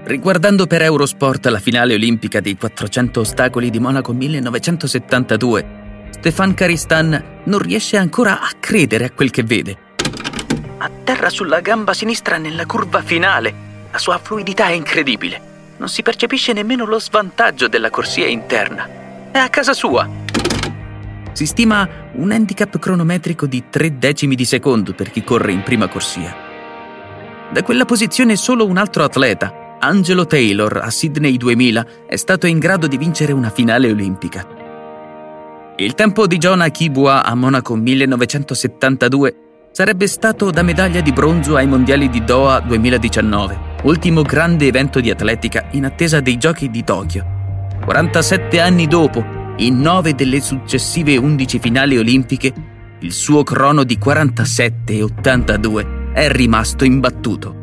Riguardando 0.05 0.67
per 0.67 0.81
Eurosport 0.81 1.45
la 1.45 1.59
finale 1.59 1.93
olimpica 1.93 2.41
dei 2.41 2.57
400 2.57 3.21
ostacoli 3.21 3.69
di 3.69 3.79
Monaco 3.79 4.11
1972, 4.11 6.09
Stefan 6.09 6.53
Karistan 6.53 7.41
non 7.45 7.59
riesce 7.59 7.95
ancora 7.95 8.41
a 8.41 8.49
credere 8.59 9.05
a 9.05 9.11
quel 9.11 9.31
che 9.31 9.43
vede. 9.43 9.91
Atterra 10.83 11.29
sulla 11.29 11.61
gamba 11.61 11.93
sinistra 11.93 12.37
nella 12.37 12.65
curva 12.65 13.01
finale. 13.01 13.53
La 13.89 13.97
sua 13.97 14.17
fluidità 14.17 14.67
è 14.67 14.73
incredibile. 14.73 15.51
Non 15.77 15.87
si 15.87 16.01
percepisce 16.01 16.51
nemmeno 16.51 16.83
lo 16.83 16.99
svantaggio 16.99 17.69
della 17.69 17.89
corsia 17.89 18.27
interna. 18.27 19.31
È 19.31 19.37
a 19.37 19.47
casa 19.47 19.71
sua. 19.71 20.05
Si 21.31 21.45
stima 21.45 21.87
un 22.15 22.31
handicap 22.31 22.77
cronometrico 22.77 23.45
di 23.45 23.63
tre 23.69 23.97
decimi 23.97 24.35
di 24.35 24.43
secondo 24.43 24.93
per 24.93 25.09
chi 25.09 25.23
corre 25.23 25.53
in 25.53 25.63
prima 25.63 25.87
corsia. 25.87 26.35
Da 27.49 27.63
quella 27.63 27.85
posizione 27.85 28.35
solo 28.35 28.65
un 28.65 28.75
altro 28.75 29.05
atleta, 29.05 29.77
Angelo 29.79 30.27
Taylor, 30.27 30.81
a 30.83 30.89
Sydney 30.89 31.37
2000, 31.37 31.85
è 32.07 32.17
stato 32.17 32.45
in 32.45 32.59
grado 32.59 32.87
di 32.87 32.97
vincere 32.97 33.31
una 33.31 33.49
finale 33.49 33.89
olimpica. 33.89 34.45
Il 35.77 35.95
tempo 35.95 36.27
di 36.27 36.37
John 36.37 36.59
Akibua 36.59 37.23
a 37.23 37.33
Monaco 37.35 37.73
1972 37.73 39.42
sarebbe 39.73 40.05
stato 40.05 40.51
da 40.51 40.61
medaglia 40.61 41.01
di 41.01 41.11
bronzo 41.11 41.55
ai 41.55 41.65
mondiali 41.65 42.07
di 42.07 42.23
Doha 42.23 42.59
2019, 42.59 43.57
ultimo 43.83 44.21
grande 44.21 44.67
evento 44.67 44.99
di 44.99 45.09
atletica 45.09 45.65
in 45.71 45.85
attesa 45.85 46.19
dei 46.19 46.37
giochi 46.37 46.69
di 46.69 46.83
Tokyo. 46.83 47.25
47 47.83 48.59
anni 48.59 48.85
dopo, 48.85 49.25
in 49.57 49.79
nove 49.79 50.13
delle 50.13 50.41
successive 50.41 51.17
11 51.17 51.57
finali 51.57 51.97
olimpiche, 51.97 52.53
il 52.99 53.11
suo 53.11 53.41
crono 53.41 53.83
di 53.83 53.97
47 53.97 54.93
e 54.93 55.01
82 55.01 56.11
è 56.13 56.29
rimasto 56.29 56.85
imbattuto. 56.85 57.61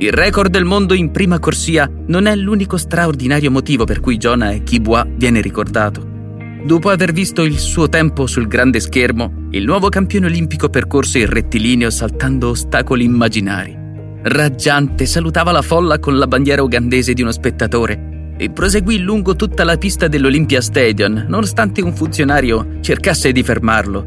Il 0.00 0.12
record 0.12 0.50
del 0.50 0.66
mondo 0.66 0.92
in 0.92 1.10
prima 1.10 1.38
corsia 1.38 1.90
non 2.08 2.26
è 2.26 2.36
l'unico 2.36 2.76
straordinario 2.76 3.50
motivo 3.50 3.84
per 3.84 4.00
cui 4.00 4.18
Jonah 4.18 4.52
Kibwa 4.58 5.06
viene 5.08 5.40
ricordato. 5.40 6.13
Dopo 6.64 6.88
aver 6.88 7.12
visto 7.12 7.42
il 7.42 7.58
suo 7.58 7.90
tempo 7.90 8.26
sul 8.26 8.48
grande 8.48 8.80
schermo, 8.80 9.48
il 9.50 9.66
nuovo 9.66 9.90
campione 9.90 10.24
olimpico 10.24 10.70
percorse 10.70 11.18
il 11.18 11.26
rettilineo 11.26 11.90
saltando 11.90 12.48
ostacoli 12.48 13.04
immaginari. 13.04 13.76
Raggiante 14.22 15.04
salutava 15.04 15.52
la 15.52 15.60
folla 15.60 15.98
con 15.98 16.16
la 16.16 16.26
bandiera 16.26 16.62
ugandese 16.62 17.12
di 17.12 17.20
uno 17.20 17.32
spettatore 17.32 18.32
e 18.38 18.48
proseguì 18.48 19.00
lungo 19.00 19.36
tutta 19.36 19.62
la 19.62 19.76
pista 19.76 20.08
dell'Olympia 20.08 20.62
Stadium, 20.62 21.26
nonostante 21.28 21.82
un 21.82 21.94
funzionario 21.94 22.78
cercasse 22.80 23.30
di 23.30 23.42
fermarlo, 23.42 24.06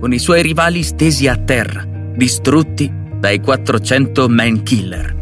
con 0.00 0.14
i 0.14 0.18
suoi 0.18 0.40
rivali 0.40 0.82
stesi 0.82 1.28
a 1.28 1.36
terra, 1.36 1.86
distrutti 2.16 2.90
dai 3.20 3.38
400 3.38 4.30
man 4.30 4.62
killer. 4.62 5.14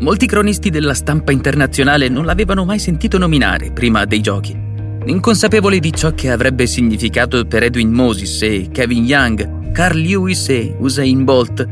Molti 0.00 0.26
cronisti 0.26 0.70
della 0.70 0.94
stampa 0.94 1.30
internazionale 1.30 2.08
non 2.08 2.24
l'avevano 2.24 2.64
mai 2.64 2.80
sentito 2.80 3.18
nominare 3.18 3.70
prima 3.70 4.04
dei 4.04 4.20
giochi 4.20 4.62
inconsapevoli 5.06 5.80
di 5.80 5.92
ciò 5.92 6.12
che 6.12 6.30
avrebbe 6.30 6.66
significato 6.66 7.44
per 7.44 7.62
Edwin 7.62 7.90
Moses 7.90 8.40
e 8.42 8.68
Kevin 8.72 9.04
Young, 9.04 9.72
Carl 9.72 9.98
Lewis 9.98 10.48
e 10.48 10.74
Usain 10.78 11.24
Bolt, 11.24 11.66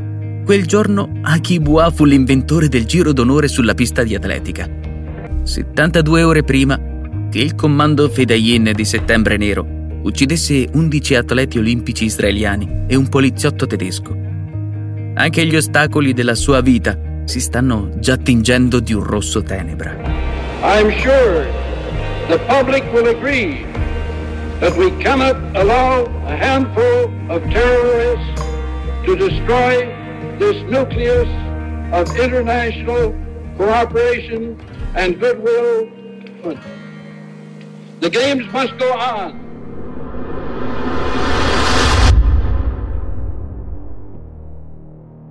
quel 0.45 0.65
giorno 0.65 1.09
Akibua 1.21 1.89
fu 1.89 2.05
l'inventore 2.05 2.67
del 2.67 2.85
giro 2.85 3.13
d'onore 3.13 3.47
sulla 3.47 3.73
pista 3.73 4.03
di 4.03 4.13
atletica. 4.13 4.69
72 5.43 6.23
ore 6.23 6.43
prima 6.43 6.79
che 7.31 7.39
il 7.39 7.55
comando 7.55 8.07
Fedayin 8.09 8.71
di 8.75 8.85
Settembre 8.85 9.37
Nero 9.37 9.65
uccidesse 10.03 10.67
11 10.71 11.15
atleti 11.15 11.57
olimpici 11.57 12.05
israeliani 12.05 12.85
e 12.87 12.95
un 12.95 13.07
poliziotto 13.09 13.65
tedesco. 13.65 14.15
Anche 15.15 15.45
gli 15.45 15.55
ostacoli 15.55 16.13
della 16.13 16.35
sua 16.35 16.61
vita 16.61 16.97
si 17.23 17.39
stanno 17.39 17.89
già 17.99 18.17
tingendo 18.17 18.79
di 18.79 18.93
un 18.93 19.03
rosso 19.03 19.41
tenebra. 19.41 19.95
I'm 20.61 20.91
sure 21.01 21.62
the 22.29 22.39
public 22.47 22.83
will 22.93 23.07
agree 23.07 23.63
that 24.59 24.75
we 24.77 24.89
cannot 25.03 25.35
allow 25.55 26.05
a 26.25 26.35
handful 26.35 27.11
of 27.29 27.43
terrorists 27.51 28.41
to 29.05 29.15
destroy 29.15 29.85
this 30.39 30.55
nucleus 30.71 31.27
of 31.91 32.07
international 32.17 33.13
cooperation 33.57 34.57
and 34.95 35.19
goodwill. 35.19 35.89
The 37.99 38.09
games 38.09 38.45
must 38.53 38.77
go 38.77 38.91
on. 38.93 39.39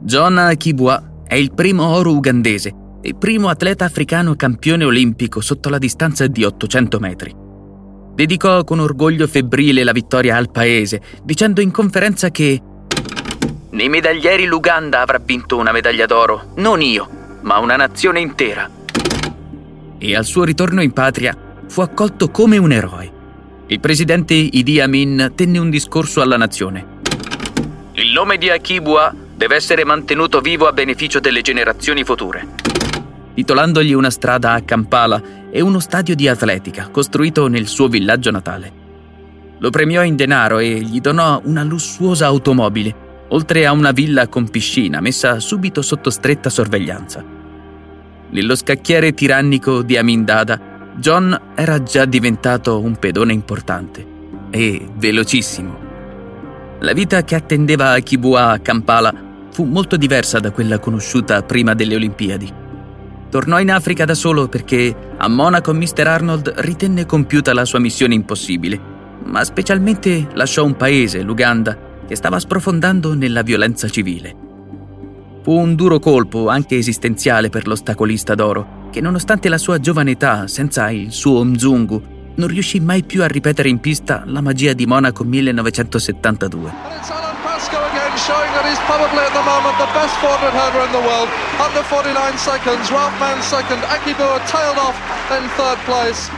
John 0.05 0.55
Kibwa 0.59 1.03
è 1.27 1.37
il 1.37 1.53
primo 1.55 1.87
oro 1.87 2.13
ugandese 2.13 2.82
e 3.03 3.15
primo 3.15 3.49
atleta 3.49 3.85
africano 3.85 4.37
campione 4.37 4.85
olimpico 4.85 5.41
sotto 5.41 5.69
la 5.69 5.79
distanza 5.79 6.27
di 6.29 6.45
800 6.45 7.01
metri. 7.01 7.35
Dedicò 8.15 8.63
con 8.63 8.79
orgoglio 8.79 9.27
febbrile 9.27 9.83
la 9.83 9.93
vittoria 9.93 10.37
al 10.37 10.51
paese, 10.51 11.01
dicendo 11.25 11.61
in 11.61 11.73
conferenza 11.73 12.31
che 12.31 12.63
nei 13.71 13.89
medaglieri 13.89 14.45
l'Uganda 14.45 15.01
avrà 15.01 15.19
vinto 15.19 15.57
una 15.57 15.73
medaglia 15.73 16.07
d'oro, 16.07 16.53
non 16.57 16.81
io, 16.81 17.09
ma 17.41 17.59
una 17.59 17.75
nazione 17.75 18.21
intera. 18.21 18.71
E 19.99 20.15
al 20.15 20.25
suo 20.25 20.45
ritorno 20.45 20.83
in 20.83 20.93
patria 20.93 21.37
fu 21.67 21.81
accolto 21.81 22.31
come 22.31 22.59
un 22.59 22.71
eroe. 22.71 23.21
Il 23.67 23.81
presidente 23.81 24.35
Idi 24.35 24.79
Amin 24.79 25.33
tenne 25.35 25.59
un 25.59 25.71
discorso 25.71 26.21
alla 26.21 26.37
nazione. 26.37 27.01
Il 27.95 28.13
nome 28.13 28.37
di 28.37 28.51
Akibua 28.51 29.15
deve 29.35 29.57
essere 29.57 29.85
mantenuto 29.85 30.41
vivo 30.41 30.67
a 30.67 30.73
beneficio 30.73 31.19
delle 31.19 31.41
generazioni 31.41 32.05
future 32.05 32.72
titolandogli 33.43 33.93
una 33.93 34.11
strada 34.11 34.53
a 34.53 34.63
Kampala 34.63 35.21
e 35.51 35.61
uno 35.61 35.81
stadio 35.81 36.15
di 36.15 36.29
atletica 36.29 36.89
costruito 36.91 37.49
nel 37.49 37.67
suo 37.67 37.89
villaggio 37.89 38.31
natale. 38.31 38.81
Lo 39.59 39.69
premiò 39.69 40.05
in 40.05 40.15
denaro 40.15 40.61
e 40.61 40.81
gli 40.81 41.01
donò 41.01 41.41
una 41.45 41.65
lussuosa 41.65 42.27
automobile, 42.27 42.95
oltre 43.31 43.67
a 43.67 43.73
una 43.73 43.91
villa 43.91 44.29
con 44.29 44.49
piscina 44.49 45.01
messa 45.01 45.41
subito 45.41 45.83
sotto 45.83 46.09
stretta 46.09 46.51
sorveglianza. 46.51 47.25
Nello 48.31 48.55
scacchiere 48.55 49.13
tirannico 49.13 49.83
di 49.83 49.97
Amindada, 49.97 50.61
John 50.95 51.37
era 51.57 51.83
già 51.83 52.05
diventato 52.05 52.79
un 52.79 52.95
pedone 52.97 53.33
importante 53.33 54.07
e 54.51 54.87
velocissimo. 54.95 55.91
La 56.79 56.93
vita 56.93 57.25
che 57.25 57.35
attendeva 57.35 57.91
a 57.91 57.99
Kibua 57.99 58.51
a 58.51 58.61
Kampala 58.61 59.13
fu 59.51 59.65
molto 59.65 59.97
diversa 59.97 60.39
da 60.39 60.53
quella 60.53 60.79
conosciuta 60.79 61.43
prima 61.43 61.75
delle 61.75 61.97
Olimpiadi. 61.97 62.71
Tornò 63.33 63.59
in 63.59 63.71
Africa 63.71 64.05
da 64.05 64.13
solo 64.13 64.47
perché 64.47 64.95
a 65.17 65.27
Monaco 65.27 65.73
Mr. 65.73 66.07
Arnold 66.07 66.53
ritenne 66.57 67.07
compiuta 67.07 67.55
la 67.55 67.65
sua 67.65 67.79
missione 67.79 68.13
impossibile, 68.13 68.79
ma 69.25 69.43
specialmente 69.43 70.29
lasciò 70.35 70.67
un 70.67 70.77
paese, 70.77 71.23
l'Uganda, 71.23 71.79
che 72.07 72.15
stava 72.15 72.39
sprofondando 72.39 73.15
nella 73.15 73.41
violenza 73.41 73.89
civile. 73.89 74.37
Fu 75.43 75.53
un 75.53 75.75
duro 75.75 75.99
colpo, 75.99 76.51
anche 76.51 76.77
esistenziale, 76.77 77.49
per 77.49 77.67
l'ostacolista 77.67 78.35
d'oro, 78.35 78.91
che 78.91 79.01
nonostante 79.01 79.49
la 79.49 79.57
sua 79.57 79.81
giovane 79.81 80.11
età, 80.11 80.47
senza 80.47 80.91
il 80.91 81.11
suo 81.11 81.43
Mzungu, 81.43 82.03
non 82.35 82.49
riuscì 82.49 82.81
mai 82.81 83.03
più 83.03 83.23
a 83.23 83.29
ripetere 83.29 83.71
in 83.71 83.81
pista 83.81 84.25
la 84.27 84.43
magia 84.43 84.75
di 84.75 84.85
Monaco 84.85 85.25
1972 85.25 86.93
showing 87.03 87.11
that 87.11 87.23
he's 87.23 87.32
probably 88.87 89.23
at 89.25 89.33
the 89.33 89.43
moment 89.43 89.77
the 89.79 89.91
best 89.93 90.15
400 90.21 90.53
hurdler 90.53 90.85
in 90.87 90.93
the 90.93 91.05
world. 91.05 91.29
Under 91.59 91.83
49 91.83 92.39
seconds, 92.39 92.91
Ralph 92.91 93.19
Mann 93.19 93.41
second, 93.43 93.83
Akibua 93.85 94.41
tailed 94.47 94.79
off 94.79 94.97
in 95.31 95.45
third 95.57 95.79
place. 95.85 96.31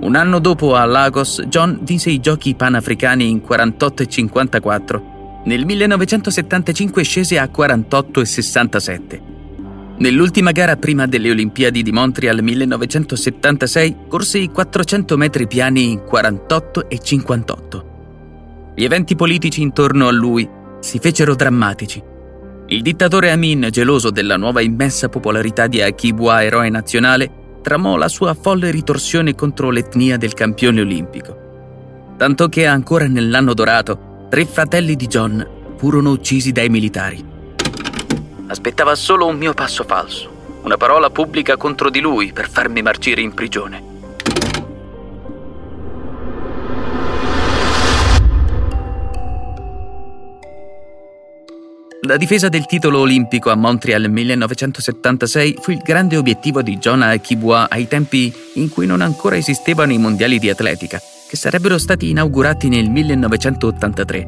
Un 0.00 0.14
anno 0.14 0.38
dopo 0.38 0.76
a 0.76 0.84
Lagos, 0.84 1.42
John 1.48 1.80
vinse 1.82 2.10
i 2.10 2.20
giochi 2.20 2.54
panafricani 2.54 3.28
in 3.28 3.40
48 3.40 4.02
e 4.02 4.06
54. 4.06 5.42
Nel 5.44 5.64
1975 5.64 7.02
scese 7.02 7.38
a 7.38 7.48
48 7.48 8.20
e 8.20 8.24
67. 8.24 9.22
Nell'ultima 9.98 10.52
gara 10.52 10.76
prima 10.76 11.06
delle 11.06 11.30
Olimpiadi 11.30 11.82
di 11.82 11.90
Montreal 11.90 12.40
1976 12.40 13.96
corse 14.06 14.38
i 14.38 14.48
400 14.48 15.16
metri 15.16 15.48
piani 15.48 15.90
in 15.90 16.04
48 16.04 16.88
e 16.88 16.98
58. 17.00 17.86
Gli 18.76 18.84
eventi 18.84 19.16
politici 19.16 19.60
intorno 19.60 20.06
a 20.06 20.12
lui 20.12 20.48
si 20.80 20.98
fecero 20.98 21.34
drammatici. 21.34 22.02
Il 22.66 22.82
dittatore 22.82 23.30
Amin, 23.30 23.68
geloso 23.70 24.10
della 24.10 24.36
nuova 24.36 24.60
immensa 24.60 25.08
popolarità 25.08 25.66
di 25.66 25.80
Akibwa 25.80 26.44
eroe 26.44 26.68
nazionale, 26.68 27.30
tramò 27.62 27.96
la 27.96 28.08
sua 28.08 28.34
folle 28.34 28.70
ritorsione 28.70 29.34
contro 29.34 29.70
l'etnia 29.70 30.16
del 30.16 30.34
campione 30.34 30.80
olimpico. 30.80 31.46
Tanto 32.16 32.48
che 32.48 32.66
ancora 32.66 33.06
nell'anno 33.06 33.54
dorato, 33.54 34.26
tre 34.28 34.44
fratelli 34.44 34.96
di 34.96 35.06
John 35.06 35.46
furono 35.76 36.10
uccisi 36.10 36.52
dai 36.52 36.68
militari. 36.68 37.24
Aspettava 38.48 38.94
solo 38.94 39.26
un 39.26 39.36
mio 39.36 39.54
passo 39.54 39.84
falso, 39.84 40.60
una 40.62 40.76
parola 40.76 41.10
pubblica 41.10 41.56
contro 41.56 41.90
di 41.90 42.00
lui 42.00 42.32
per 42.32 42.50
farmi 42.50 42.82
marcire 42.82 43.20
in 43.20 43.32
prigione. 43.32 43.87
La 52.08 52.16
difesa 52.16 52.48
del 52.48 52.64
titolo 52.64 53.00
olimpico 53.00 53.50
a 53.50 53.54
Montreal 53.54 54.08
1976 54.08 55.58
fu 55.60 55.72
il 55.72 55.82
grande 55.84 56.16
obiettivo 56.16 56.62
di 56.62 56.78
Jonah 56.78 57.14
Kibwa 57.18 57.68
ai 57.68 57.86
tempi 57.86 58.32
in 58.54 58.70
cui 58.70 58.86
non 58.86 59.02
ancora 59.02 59.36
esistevano 59.36 59.92
i 59.92 59.98
mondiali 59.98 60.38
di 60.38 60.48
atletica, 60.48 60.98
che 61.28 61.36
sarebbero 61.36 61.76
stati 61.76 62.08
inaugurati 62.08 62.70
nel 62.70 62.88
1983. 62.88 64.26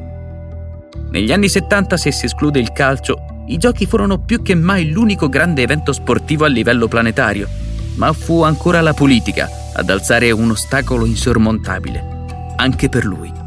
Negli 1.09 1.31
anni 1.31 1.49
70, 1.49 1.97
se 1.97 2.11
si 2.11 2.25
esclude 2.25 2.59
il 2.59 2.71
calcio, 2.71 3.45
i 3.47 3.57
giochi 3.57 3.87
furono 3.87 4.19
più 4.19 4.43
che 4.43 4.53
mai 4.53 4.91
l'unico 4.91 5.27
grande 5.27 5.63
evento 5.63 5.91
sportivo 5.91 6.45
a 6.45 6.49
livello 6.49 6.87
planetario, 6.87 7.47
ma 7.95 8.13
fu 8.13 8.43
ancora 8.43 8.81
la 8.81 8.93
politica 8.93 9.49
ad 9.73 9.89
alzare 9.89 10.29
un 10.29 10.51
ostacolo 10.51 11.03
insormontabile, 11.03 12.25
anche 12.57 12.89
per 12.89 13.05
lui. 13.05 13.40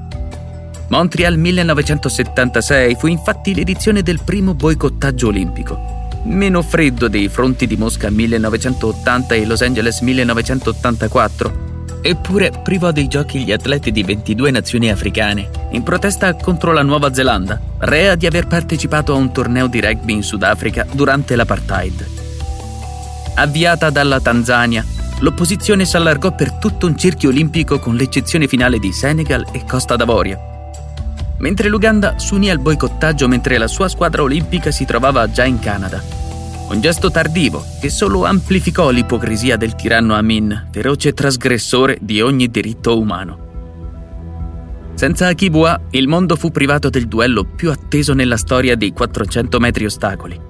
Montreal 0.88 1.38
1976 1.38 2.96
fu 2.96 3.06
infatti 3.06 3.54
l'edizione 3.54 4.02
del 4.02 4.20
primo 4.22 4.54
boicottaggio 4.54 5.28
olimpico. 5.28 6.02
Meno 6.24 6.62
freddo 6.62 7.08
dei 7.08 7.28
fronti 7.28 7.66
di 7.66 7.76
Mosca 7.76 8.10
1980 8.10 9.34
e 9.34 9.46
Los 9.46 9.62
Angeles 9.62 10.00
1984, 10.00 11.98
eppure 12.02 12.52
privò 12.62 12.92
dei 12.92 13.08
giochi 13.08 13.44
gli 13.44 13.52
atleti 13.52 13.90
di 13.90 14.02
22 14.02 14.50
nazioni 14.50 14.90
africane, 14.90 15.48
in 15.70 15.82
protesta 15.82 16.34
contro 16.34 16.72
la 16.72 16.82
Nuova 16.82 17.12
Zelanda, 17.12 17.60
rea 17.78 18.14
di 18.14 18.26
aver 18.26 18.46
partecipato 18.46 19.12
a 19.14 19.16
un 19.16 19.32
torneo 19.32 19.66
di 19.66 19.80
rugby 19.80 20.12
in 20.12 20.22
Sudafrica 20.22 20.86
durante 20.92 21.34
l'apartheid. 21.34 22.06
Avviata 23.36 23.90
dalla 23.90 24.20
Tanzania, 24.20 24.84
l'opposizione 25.20 25.84
si 25.84 25.96
allargò 25.96 26.34
per 26.34 26.52
tutto 26.52 26.86
un 26.86 26.96
cerchio 26.96 27.30
olimpico 27.30 27.78
con 27.78 27.96
l'eccezione 27.96 28.46
finale 28.46 28.78
di 28.78 28.92
Senegal 28.92 29.46
e 29.52 29.64
Costa 29.64 29.96
d'Avorio. 29.96 30.53
Mentre 31.44 31.68
l'Uganda 31.68 32.18
si 32.18 32.32
unì 32.32 32.48
al 32.48 32.58
boicottaggio 32.58 33.28
mentre 33.28 33.58
la 33.58 33.66
sua 33.66 33.88
squadra 33.88 34.22
olimpica 34.22 34.70
si 34.70 34.86
trovava 34.86 35.30
già 35.30 35.44
in 35.44 35.58
Canada. 35.58 36.02
Un 36.70 36.80
gesto 36.80 37.10
tardivo 37.10 37.62
che 37.82 37.90
solo 37.90 38.24
amplificò 38.24 38.88
l'ipocrisia 38.88 39.58
del 39.58 39.74
tiranno 39.74 40.14
Amin, 40.14 40.68
feroce 40.72 41.12
trasgressore 41.12 41.98
di 42.00 42.22
ogni 42.22 42.48
diritto 42.48 42.98
umano. 42.98 43.42
Senza 44.94 45.26
Akibua, 45.26 45.78
il 45.90 46.08
mondo 46.08 46.34
fu 46.36 46.50
privato 46.50 46.88
del 46.88 47.08
duello 47.08 47.44
più 47.44 47.70
atteso 47.70 48.14
nella 48.14 48.38
storia 48.38 48.74
dei 48.74 48.94
400 48.94 49.58
metri 49.58 49.84
ostacoli. 49.84 50.40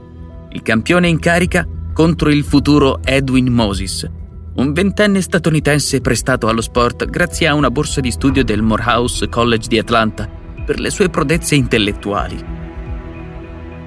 Il 0.50 0.62
campione 0.62 1.08
in 1.08 1.18
carica 1.18 1.66
contro 1.92 2.30
il 2.30 2.44
futuro 2.44 3.00
Edwin 3.02 3.52
Moses, 3.52 4.08
un 4.54 4.72
ventenne 4.72 5.20
statunitense 5.20 6.00
prestato 6.00 6.46
allo 6.46 6.60
sport 6.60 7.06
grazie 7.06 7.48
a 7.48 7.54
una 7.54 7.72
borsa 7.72 8.00
di 8.00 8.12
studio 8.12 8.44
del 8.44 8.62
Morehouse 8.62 9.28
College 9.28 9.66
di 9.66 9.78
Atlanta 9.78 10.42
per 10.64 10.80
le 10.80 10.90
sue 10.90 11.08
prodezze 11.08 11.54
intellettuali. 11.54 12.44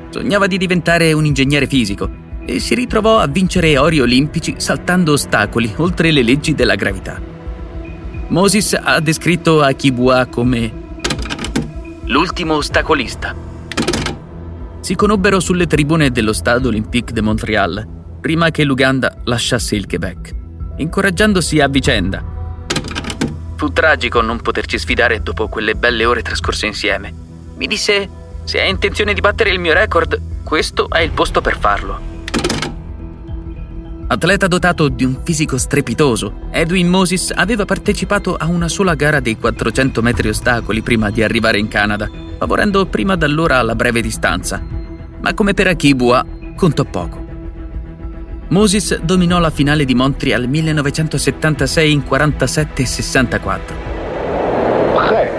Sognava 0.09 0.47
di 0.47 0.57
diventare 0.57 1.11
un 1.13 1.25
ingegnere 1.25 1.67
fisico 1.67 2.25
e 2.45 2.59
si 2.59 2.75
ritrovò 2.75 3.19
a 3.19 3.27
vincere 3.27 3.77
ori 3.77 3.99
olimpici 3.99 4.55
saltando 4.57 5.11
ostacoli 5.13 5.73
oltre 5.77 6.11
le 6.11 6.23
leggi 6.23 6.55
della 6.55 6.75
gravità. 6.75 7.19
Moses 8.29 8.73
ha 8.73 8.99
descritto 8.99 9.61
Akibua 9.61 10.27
come 10.27 10.71
l'ultimo 12.05 12.55
ostacolista. 12.55 13.35
Si 14.79 14.95
conobbero 14.95 15.39
sulle 15.39 15.67
tribune 15.67 16.11
dello 16.11 16.31
Stade 16.31 16.67
Olympique 16.67 17.13
de 17.13 17.21
Montréal 17.21 17.95
prima 18.21 18.49
che 18.49 18.63
l'Uganda 18.63 19.13
lasciasse 19.25 19.75
il 19.75 19.85
Quebec, 19.87 20.33
incoraggiandosi 20.77 21.59
a 21.59 21.67
vicenda. 21.67 22.36
Fu 23.57 23.71
tragico 23.71 24.21
non 24.21 24.39
poterci 24.39 24.77
sfidare 24.77 25.23
dopo 25.23 25.47
quelle 25.47 25.73
belle 25.73 26.05
ore 26.05 26.21
trascorse 26.21 26.67
insieme. 26.67 27.11
Mi 27.55 27.65
disse: 27.65 28.07
Se 28.43 28.61
hai 28.61 28.69
intenzione 28.69 29.15
di 29.15 29.19
battere 29.19 29.49
il 29.49 29.59
mio 29.59 29.73
record, 29.73 30.21
questo 30.43 30.87
è 30.89 30.99
il 30.99 31.09
posto 31.09 31.41
per 31.41 31.57
farlo. 31.57 31.99
Atleta 34.09 34.47
dotato 34.47 34.87
di 34.89 35.03
un 35.03 35.21
fisico 35.23 35.57
strepitoso, 35.57 36.47
Edwin 36.51 36.87
Moses 36.87 37.31
aveva 37.35 37.65
partecipato 37.65 38.35
a 38.35 38.45
una 38.45 38.69
sola 38.69 38.93
gara 38.93 39.19
dei 39.19 39.37
400 39.37 40.01
metri 40.03 40.29
ostacoli 40.29 40.81
prima 40.81 41.09
di 41.09 41.23
arrivare 41.23 41.57
in 41.57 41.67
Canada, 41.67 42.07
favorendo 42.37 42.85
prima 42.85 43.15
d'allora 43.15 43.61
la 43.63 43.75
breve 43.75 44.01
distanza. 44.01 44.63
Ma 45.19 45.33
come 45.33 45.55
per 45.55 45.67
Akibua, 45.67 46.23
contò 46.55 46.85
poco. 46.85 47.26
Moses 48.49 48.99
dominò 49.01 49.39
la 49.39 49.49
finale 49.49 49.83
di 49.83 49.93
Montreal 49.93 50.47
1976 50.47 51.91
in 51.91 52.03
47 52.03 52.85
64. 52.85 53.75
Prêt. 54.95 55.31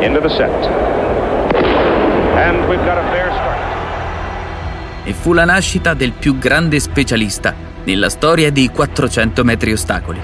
Into 0.00 0.20
the 0.20 0.28
set. 0.28 0.50
And 2.36 2.68
we've 2.68 2.84
got 2.84 2.96
a 2.96 3.10
fair 3.10 3.32
start. 3.32 3.58
E 5.04 5.12
fu 5.14 5.32
la 5.32 5.44
nascita 5.44 5.94
del 5.94 6.12
più 6.12 6.38
grande 6.38 6.78
specialista 6.78 7.54
nella 7.82 8.08
storia 8.08 8.52
dei 8.52 8.70
400 8.70 9.42
metri 9.42 9.72
ostacoli. 9.72 10.20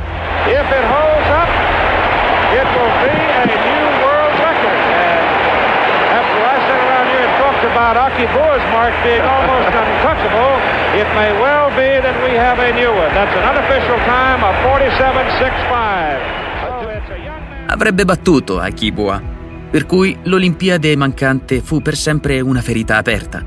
Aki 8.14 8.27
Boer's 8.31 8.62
mark 8.70 8.94
being 9.03 9.20
almost 9.20 9.74
untouchable, 9.74 10.55
it 10.94 11.09
may 11.18 11.33
well 11.40 11.63
have 12.44 12.61
a 12.61 12.72
new 12.72 12.90
one. 12.90 13.12
That's 13.14 13.35
an 13.35 13.42
unofficial 13.42 13.96
time 14.04 14.44
of 14.44 14.54
47.65. 14.62 16.20
So 16.61 16.88
it's 16.90 17.11
a 17.11 17.16
young 17.16 17.40
man. 17.48 17.70
Avrebbe 17.70 18.04
battuto 18.04 18.61
Akibua, 18.61 19.20
per 19.70 19.87
cui 19.87 20.16
l'Olimpiade 20.24 20.94
mancante 20.96 21.61
fu 21.62 21.80
per 21.80 21.96
sempre 21.96 22.40
una 22.40 22.61
ferita 22.61 22.98
aperta. 22.98 23.42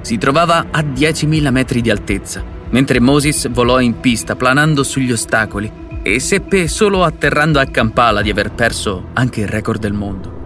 Si 0.00 0.18
trovava 0.18 0.66
a 0.70 0.80
10.000 0.80 1.50
metri 1.50 1.80
di 1.80 1.90
altezza 1.90 2.58
mentre 2.70 3.00
Moses 3.00 3.48
volò 3.50 3.80
in 3.80 4.00
pista 4.00 4.36
planando 4.36 4.82
sugli 4.82 5.12
ostacoli 5.12 5.70
e 6.02 6.20
seppe 6.20 6.68
solo 6.68 7.04
atterrando 7.04 7.58
a 7.58 7.66
Kampala 7.66 8.22
di 8.22 8.30
aver 8.30 8.52
perso 8.52 9.08
anche 9.12 9.40
il 9.40 9.48
record 9.48 9.80
del 9.80 9.92
mondo. 9.92 10.39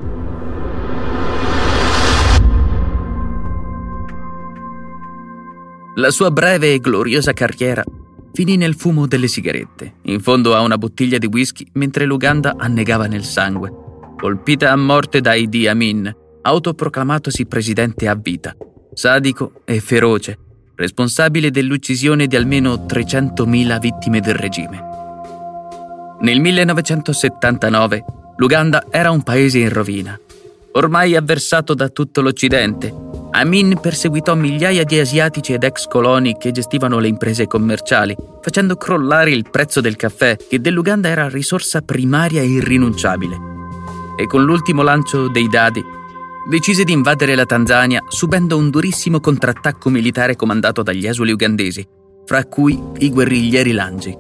La 5.97 6.11
sua 6.11 6.33
breve 6.33 6.75
e 6.75 6.81
gloriosa 6.81 7.33
carriera 7.33 7.85
finì 8.33 8.57
nel 8.57 8.75
fumo 8.75 9.07
delle 9.07 9.29
sigarette, 9.29 9.95
in 10.03 10.21
fondo 10.21 10.57
a 10.57 10.61
una 10.61 10.77
bottiglia 10.77 11.19
di 11.19 11.27
whisky 11.27 11.65
mentre 11.75 12.05
l'Uganda 12.05 12.57
annegava 12.59 13.07
nel 13.07 13.23
sangue, 13.23 13.73
colpita 14.17 14.73
a 14.73 14.77
morte 14.77 15.21
da 15.21 15.35
Idi 15.35 15.69
Amin, 15.69 16.13
autoproclamatosi 16.43 17.47
presidente 17.47 18.09
a 18.09 18.17
vita, 18.17 18.57
sadico 18.93 19.63
e 19.65 19.79
feroce, 19.79 20.37
responsabile 20.75 21.53
dell'uccisione 21.53 22.27
di 22.27 22.35
almeno 22.35 22.75
300.000 22.75 23.79
vittime 23.79 24.19
del 24.21 24.35
regime. 24.35 24.83
Nel 26.23 26.41
1979 26.41 28.05
l'Uganda 28.39 28.87
era 28.91 29.13
un 29.13 29.23
paese 29.23 29.61
in 29.61 29.73
rovina. 29.73 30.19
Ormai 30.77 31.15
avversato 31.15 31.73
da 31.73 31.89
tutto 31.89 32.21
l'Occidente, 32.21 32.93
Amin 33.31 33.79
perseguitò 33.81 34.35
migliaia 34.35 34.83
di 34.83 34.99
asiatici 34.99 35.53
ed 35.53 35.63
ex 35.63 35.87
coloni 35.87 36.37
che 36.37 36.51
gestivano 36.51 36.99
le 36.99 37.07
imprese 37.07 37.47
commerciali, 37.47 38.17
facendo 38.41 38.75
crollare 38.77 39.31
il 39.31 39.49
prezzo 39.49 39.81
del 39.81 39.95
caffè, 39.95 40.37
che 40.37 40.61
dell'Uganda 40.61 41.09
era 41.09 41.29
risorsa 41.29 41.81
primaria 41.83 42.43
e 42.43 42.47
irrinunciabile. 42.47 43.37
E 44.17 44.27
con 44.27 44.43
l'ultimo 44.43 44.83
lancio 44.83 45.29
dei 45.29 45.49
dadi, 45.49 45.81
decise 46.49 46.83
di 46.83 46.93
invadere 46.93 47.37
la 47.37 47.47
Tanzania 47.47 48.03
subendo 48.09 48.57
un 48.57 48.69
durissimo 48.71 49.21
contrattacco 49.21 49.91
militare 49.91 50.35
comandato 50.35 50.83
dagli 50.83 51.07
esuli 51.07 51.31
ugandesi, 51.31 51.87
fra 52.25 52.45
cui 52.47 52.77
i 52.99 53.11
guerriglieri 53.11 53.71
Langi. 53.71 54.17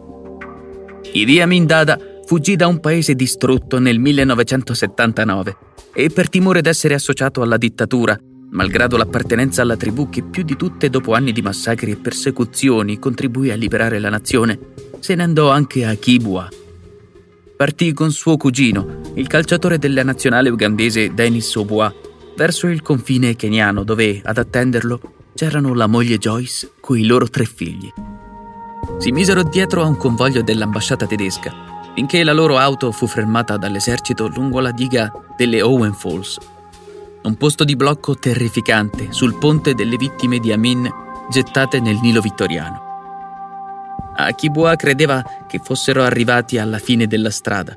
Idi 1.15 1.41
Amin 1.41 1.67
Dada 1.67 1.99
fuggì 2.27 2.57
da 2.57 2.67
un 2.67 2.81
paese 2.81 3.15
distrutto 3.15 3.79
nel 3.79 3.99
1979 3.99 5.57
e 5.93 6.11
per 6.11 6.29
timore 6.29 6.61
d'essere 6.61 6.95
associato 6.95 7.43
alla 7.43 7.57
dittatura, 7.57 8.19
malgrado 8.51 8.97
l'appartenenza 8.97 9.63
alla 9.63 9.77
tribù 9.77 10.09
che 10.09 10.23
più 10.23 10.43
di 10.43 10.57
tutte 10.57 10.91
dopo 10.91 11.15
anni 11.15 11.33
di 11.33 11.43
massacri 11.43 11.93
e 11.93 11.97
persecuzioni 11.97 12.99
contribuì 12.99 13.51
a 13.51 13.57
liberare 13.57 13.99
la 13.99 14.11
nazione, 14.11 14.59
se 14.99 15.15
ne 15.15 15.23
andò 15.23 15.51
anche 15.51 15.85
a 15.85 15.95
Kibwa. 15.95 16.49
Partì 17.57 17.93
con 17.93 18.11
suo 18.11 18.37
cugino, 18.37 19.01
il 19.15 19.29
calciatore 19.29 19.79
della 19.79 20.03
nazionale 20.03 20.49
ugandese 20.49 21.15
Denis 21.15 21.55
Obua, 21.55 21.95
verso 22.37 22.67
il 22.67 22.83
confine 22.83 23.37
keniano 23.37 23.85
dove, 23.85 24.21
ad 24.25 24.39
attenderlo, 24.39 25.01
c'erano 25.35 25.75
la 25.75 25.87
moglie 25.87 26.19
Joyce 26.19 26.73
con 26.81 26.99
i 26.99 27.07
loro 27.07 27.29
tre 27.29 27.45
figli. 27.45 27.93
Si 28.99 29.13
misero 29.13 29.43
dietro 29.43 29.83
a 29.83 29.87
un 29.87 29.97
convoglio 29.97 30.43
dell'ambasciata 30.43 31.07
tedesca, 31.07 31.74
finché 31.95 32.25
la 32.25 32.33
loro 32.33 32.59
auto 32.59 32.93
fu 32.93 33.07
fermata 33.07 33.57
dall'esercito 33.57 34.29
lungo 34.29 34.61
la 34.61 34.73
diga 34.73 35.11
delle 35.37 35.63
Owen 35.63 35.95
Falls, 35.95 36.39
un 37.23 37.37
posto 37.37 37.65
di 37.65 37.77
blocco 37.77 38.17
terrificante 38.17 39.13
sul 39.13 39.39
ponte 39.39 39.75
delle 39.75 39.97
vittime 39.97 40.39
di 40.39 40.53
Amin 40.53 40.91
gettate 41.31 41.81
nel 41.81 41.99
Nilo 42.03 42.21
vittoriano. 42.21 42.83
Akibua 44.17 44.77
credeva 44.77 45.23
che 45.49 45.59
fossero 45.59 46.03
arrivati 46.03 46.59
alla 46.59 46.79
fine 46.79 47.07
della 47.07 47.31
strada. 47.31 47.75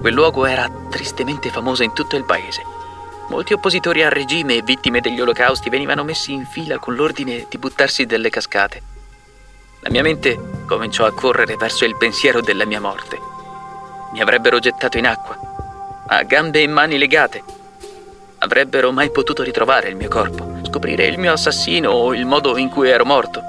Quel 0.00 0.14
luogo 0.14 0.46
era 0.46 0.70
tristemente 0.88 1.50
famoso 1.50 1.82
in 1.82 1.92
tutto 1.92 2.16
il 2.16 2.24
paese 2.24 2.62
Molti 3.30 3.52
oppositori 3.52 4.02
al 4.02 4.10
regime 4.10 4.56
e 4.56 4.62
vittime 4.62 5.00
degli 5.00 5.20
olocausti 5.20 5.70
venivano 5.70 6.02
messi 6.02 6.32
in 6.32 6.44
fila 6.44 6.78
con 6.78 6.96
l'ordine 6.96 7.46
di 7.48 7.58
buttarsi 7.58 8.04
dalle 8.04 8.28
cascate. 8.28 8.82
La 9.82 9.90
mia 9.90 10.02
mente 10.02 10.38
cominciò 10.66 11.06
a 11.06 11.12
correre 11.12 11.56
verso 11.56 11.86
il 11.86 11.96
pensiero 11.96 12.42
della 12.42 12.66
mia 12.66 12.80
morte. 12.80 13.18
Mi 14.12 14.20
avrebbero 14.20 14.58
gettato 14.58 14.98
in 14.98 15.06
acqua, 15.06 15.38
a 16.06 16.22
gambe 16.24 16.60
e 16.60 16.66
mani 16.66 16.98
legate. 16.98 17.42
Avrebbero 18.38 18.92
mai 18.92 19.10
potuto 19.10 19.42
ritrovare 19.42 19.88
il 19.88 19.96
mio 19.96 20.08
corpo, 20.08 20.58
scoprire 20.64 21.06
il 21.06 21.18
mio 21.18 21.32
assassino 21.32 21.90
o 21.90 22.12
il 22.12 22.26
modo 22.26 22.58
in 22.58 22.68
cui 22.68 22.90
ero 22.90 23.06
morto. 23.06 23.40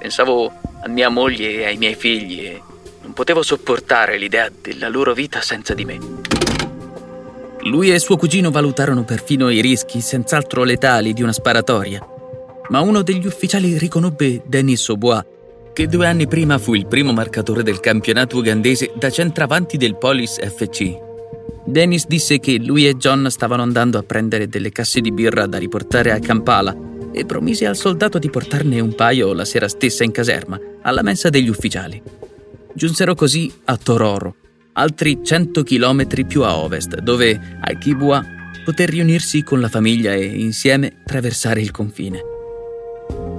Pensavo 0.00 0.50
a 0.82 0.88
mia 0.88 1.08
moglie 1.08 1.52
e 1.52 1.66
ai 1.66 1.76
miei 1.76 1.94
figli 1.94 2.44
e 2.44 2.62
non 3.02 3.12
potevo 3.12 3.42
sopportare 3.42 4.18
l'idea 4.18 4.50
della 4.50 4.88
loro 4.88 5.14
vita 5.14 5.40
senza 5.40 5.72
di 5.72 5.84
me. 5.84 5.98
Lui 7.62 7.92
e 7.92 7.98
suo 8.00 8.16
cugino 8.16 8.50
valutarono 8.50 9.04
perfino 9.04 9.50
i 9.50 9.60
rischi 9.60 10.00
senz'altro 10.00 10.64
letali 10.64 11.12
di 11.12 11.22
una 11.22 11.32
sparatoria. 11.32 12.17
Ma 12.68 12.80
uno 12.80 13.02
degli 13.02 13.26
ufficiali 13.26 13.78
riconobbe 13.78 14.42
Denis 14.46 14.88
Aubois, 14.88 15.24
che 15.72 15.86
due 15.86 16.06
anni 16.06 16.26
prima 16.26 16.58
fu 16.58 16.74
il 16.74 16.86
primo 16.86 17.12
marcatore 17.12 17.62
del 17.62 17.80
campionato 17.80 18.36
ugandese 18.36 18.92
da 18.94 19.10
centravanti 19.10 19.76
del 19.76 19.96
Polis 19.96 20.38
FC. 20.38 21.06
Dennis 21.64 22.06
disse 22.06 22.38
che 22.40 22.58
lui 22.58 22.86
e 22.86 22.96
John 22.96 23.30
stavano 23.30 23.62
andando 23.62 23.98
a 23.98 24.02
prendere 24.02 24.48
delle 24.48 24.70
casse 24.70 25.00
di 25.00 25.12
birra 25.12 25.46
da 25.46 25.58
riportare 25.58 26.12
a 26.12 26.18
Kampala 26.18 26.76
e 27.12 27.24
promise 27.24 27.66
al 27.66 27.76
soldato 27.76 28.18
di 28.18 28.30
portarne 28.30 28.80
un 28.80 28.94
paio 28.94 29.32
la 29.32 29.44
sera 29.44 29.68
stessa 29.68 30.04
in 30.04 30.10
caserma, 30.10 30.58
alla 30.82 31.02
mensa 31.02 31.30
degli 31.30 31.48
ufficiali. 31.48 32.00
Giunsero 32.74 33.14
così 33.14 33.52
a 33.64 33.76
Tororo, 33.76 34.34
altri 34.72 35.20
100 35.22 35.62
chilometri 35.62 36.24
più 36.26 36.42
a 36.42 36.56
ovest, 36.56 36.98
dove 37.00 37.58
Akibua 37.60 38.24
poté 38.64 38.86
riunirsi 38.86 39.42
con 39.42 39.60
la 39.60 39.68
famiglia 39.68 40.12
e 40.12 40.24
insieme 40.24 40.98
attraversare 41.04 41.60
il 41.60 41.70
confine. 41.70 42.36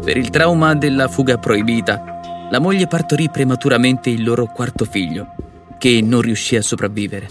Per 0.09 0.17
il 0.17 0.31
trauma 0.31 0.73
della 0.73 1.07
fuga 1.07 1.37
proibita, 1.37 2.47
la 2.49 2.57
moglie 2.57 2.87
partorì 2.87 3.29
prematuramente 3.29 4.09
il 4.09 4.23
loro 4.23 4.47
quarto 4.47 4.85
figlio, 4.85 5.35
che 5.77 6.01
non 6.01 6.21
riuscì 6.21 6.55
a 6.55 6.63
sopravvivere. 6.63 7.29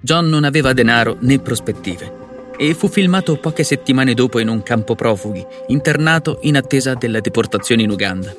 John 0.00 0.28
non 0.28 0.44
aveva 0.44 0.74
denaro 0.74 1.16
né 1.20 1.38
prospettive 1.38 2.52
e 2.58 2.74
fu 2.74 2.88
filmato 2.88 3.38
poche 3.38 3.64
settimane 3.64 4.12
dopo 4.12 4.38
in 4.38 4.48
un 4.48 4.62
campo 4.62 4.94
profughi, 4.94 5.42
internato 5.68 6.40
in 6.42 6.58
attesa 6.58 6.92
della 6.92 7.20
deportazione 7.20 7.84
in 7.84 7.90
Uganda. 7.90 8.30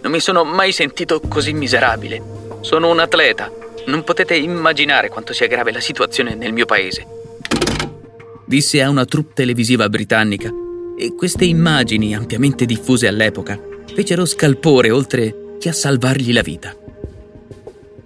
Non 0.00 0.12
mi 0.12 0.20
sono 0.20 0.44
mai 0.44 0.70
sentito 0.70 1.18
così 1.18 1.52
miserabile. 1.54 2.22
Sono 2.60 2.88
un 2.88 3.00
atleta. 3.00 3.50
Non 3.86 4.04
potete 4.04 4.36
immaginare 4.36 5.08
quanto 5.08 5.32
sia 5.32 5.48
grave 5.48 5.72
la 5.72 5.80
situazione 5.80 6.36
nel 6.36 6.52
mio 6.52 6.66
paese. 6.66 7.04
Disse 8.44 8.80
a 8.80 8.88
una 8.88 9.04
troupe 9.04 9.32
televisiva 9.34 9.88
britannica 9.88 10.60
e 11.02 11.14
queste 11.16 11.44
immagini, 11.44 12.14
ampiamente 12.14 12.64
diffuse 12.64 13.08
all'epoca, 13.08 13.60
fecero 13.92 14.24
scalpore 14.24 14.92
oltre 14.92 15.56
che 15.58 15.68
a 15.68 15.72
salvargli 15.72 16.32
la 16.32 16.42
vita. 16.42 16.76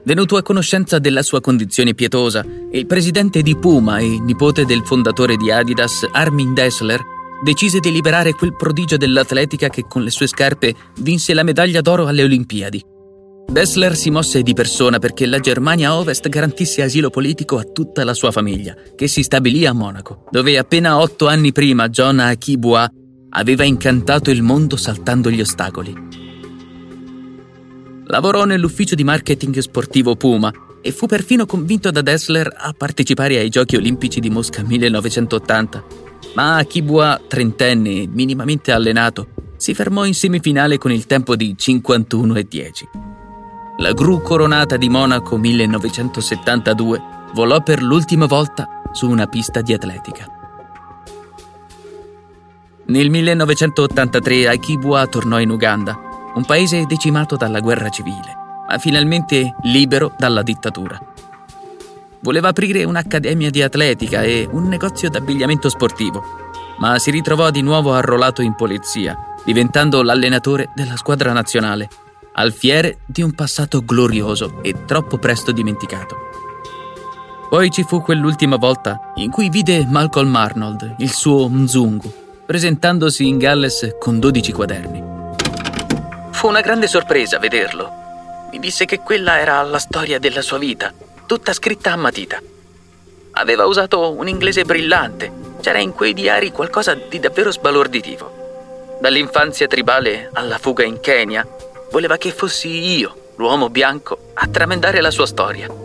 Venuto 0.03 0.37
a 0.37 0.43
conoscenza 0.43 0.99
della 0.99 1.23
sua 1.23 1.43
condizione 1.43 1.95
pietosa, 1.95 2.43
il 2.71 2.87
presidente 2.87 3.43
di 3.43 3.55
Puma 3.55 3.99
e 3.99 4.19
nipote 4.19 4.65
del 4.65 4.83
fondatore 4.83 5.37
di 5.37 5.51
Adidas, 5.51 6.07
Armin 6.11 6.55
Dessler, 6.55 7.03
decise 7.45 7.81
di 7.81 7.93
liberare 7.93 8.33
quel 8.33 8.57
prodigio 8.57 8.97
dell'atletica 8.97 9.69
che 9.69 9.85
con 9.87 10.03
le 10.03 10.11
sue 10.11 10.27
scarpe 10.27 10.75
vinse 11.01 11.35
la 11.35 11.43
medaglia 11.43 11.83
d'oro 11.83 12.07
alle 12.07 12.23
Olimpiadi. 12.23 12.96
Dessler 13.49 13.97
si 13.97 14.11
mosse 14.11 14.43
di 14.43 14.53
persona 14.55 14.99
perché 14.99 15.25
la 15.25 15.39
Germania 15.39 15.97
Ovest 15.97 16.29
garantisse 16.29 16.83
asilo 16.83 17.11
politico 17.11 17.59
a 17.59 17.65
tutta 17.65 18.05
la 18.05 18.13
sua 18.13 18.31
famiglia, 18.31 18.75
che 18.95 19.07
si 19.07 19.23
stabilì 19.23 19.65
a 19.65 19.73
Monaco, 19.73 20.25
dove 20.31 20.59
appena 20.59 20.99
otto 20.99 21.27
anni 21.29 21.53
prima 21.53 21.89
John 21.89 22.19
Akibua 22.19 22.91
aveva 23.31 23.65
incantato 23.65 24.31
il 24.31 24.43
mondo 24.43 24.77
saltando 24.77 25.31
gli 25.31 25.41
ostacoli. 25.41 25.95
Lavorò 28.09 28.45
nell'ufficio 28.45 28.95
di 28.95 29.05
marketing 29.05 29.59
sportivo 29.59 30.17
Puma 30.17 30.53
e 30.83 30.93
fu 30.93 31.07
perfino 31.07 31.47
convinto 31.47 31.91
da 31.91 32.03
Dessler 32.03 32.53
a 32.57 32.73
partecipare 32.77 33.39
ai 33.39 33.49
Giochi 33.49 33.77
Olimpici 33.77 34.21
di 34.21 34.31
Mosca 34.31 34.63
1980. 34.63 35.85
Ma 36.35 36.57
Akibua, 36.57 37.21
trentenne 37.27 38.03
e 38.03 38.09
minimamente 38.09 38.71
allenato, 38.71 39.29
si 39.57 39.73
fermò 39.73 40.05
in 40.05 40.15
semifinale 40.15 40.79
con 40.79 40.93
il 40.93 41.07
tempo 41.07 41.35
di 41.35 41.55
51 41.57 42.35
e 42.37 42.45
10. 42.45 42.89
La 43.79 43.93
gru 43.93 44.23
coronata 44.23 44.79
di 44.79 44.89
Monaco 44.89 45.37
1972 45.37 47.03
volò 47.35 47.61
per 47.61 47.83
l'ultima 47.83 48.25
volta 48.25 48.81
su 48.93 49.07
una 49.07 49.27
pista 49.27 49.61
di 49.61 49.75
atletica. 49.75 50.27
Nel 52.87 53.11
1983 53.11 54.49
Akibua 54.49 55.07
tornò 55.09 55.39
in 55.41 55.51
Uganda 55.51 55.95
un 56.35 56.47
paese 56.47 56.87
decimato 56.87 57.37
dalla 57.37 57.61
guerra 57.61 57.91
civile, 57.91 58.35
ma 58.67 58.79
finalmente 58.79 59.57
libero 59.65 60.11
dalla 60.17 60.43
dittatura. 60.43 60.99
Voleva 62.21 62.49
aprire 62.49 62.83
un'accademia 62.85 63.51
di 63.51 63.61
atletica 63.61 64.23
e 64.23 64.49
un 64.51 64.69
negozio 64.69 65.11
d'abbigliamento 65.11 65.69
sportivo, 65.69 66.23
ma 66.79 66.99
si 66.99 67.11
ritrovò 67.11 67.51
di 67.51 67.61
nuovo 67.61 67.93
arruolato 67.93 68.41
in 68.41 68.55
polizia, 68.55 69.19
diventando 69.45 70.03
l'allenatore 70.03 70.71
della 70.75 70.97
squadra 70.97 71.35
nazionale, 71.35 71.91
al 72.39 72.53
fiere 72.53 72.99
di 73.07 73.23
un 73.23 73.33
passato 73.33 73.83
glorioso 73.85 74.61
e 74.63 74.85
troppo 74.85 75.19
presto 75.19 75.53
dimenticato. 75.53 76.17
Poi 77.49 77.71
ci 77.71 77.85
fu 77.85 78.03
quell'ultima 78.03 78.57
volta 78.57 79.13
in 79.17 79.31
cui 79.31 79.49
vide 79.49 79.87
Malcolm 79.87 80.35
Arnold, 80.35 80.97
il 80.99 81.13
suo 81.13 81.49
Mzungu, 81.49 82.13
presentandosi 82.45 83.27
in 83.27 83.39
Galles 83.39 83.97
con 83.99 84.19
12 84.19 84.53
quaderni. 84.53 85.05
Fu 86.33 86.49
una 86.49 86.61
grande 86.61 86.89
sorpresa 86.89 87.39
vederlo. 87.39 88.05
Mi 88.51 88.59
disse 88.59 88.85
che 88.85 89.01
quella 89.01 89.39
era 89.39 89.63
la 89.63 89.79
storia 89.79 90.19
della 90.19 90.43
sua 90.43 90.59
vita, 90.59 90.93
tutta 91.25 91.53
scritta 91.53 91.93
a 91.93 91.97
matita. 91.97 92.41
Aveva 93.33 93.65
usato 93.65 94.13
un 94.13 94.29
inglese 94.29 94.65
brillante, 94.65 95.33
c'era 95.61 95.79
in 95.79 95.93
quei 95.93 96.13
diari 96.13 96.53
qualcosa 96.53 96.95
di 96.95 97.19
davvero 97.19 97.51
sbalorditivo. 97.51 98.99
Dall'infanzia 99.01 99.67
tribale 99.67 100.31
alla 100.33 100.59
fuga 100.59 100.85
in 100.85 101.01
Kenya, 101.01 101.47
voleva 101.91 102.17
che 102.17 102.31
fossi 102.31 102.69
io, 102.69 103.33
l'uomo 103.37 103.71
bianco, 103.71 104.31
a 104.35 104.47
tramandare 104.47 105.01
la 105.01 105.11
sua 105.11 105.27
storia. 105.27 105.85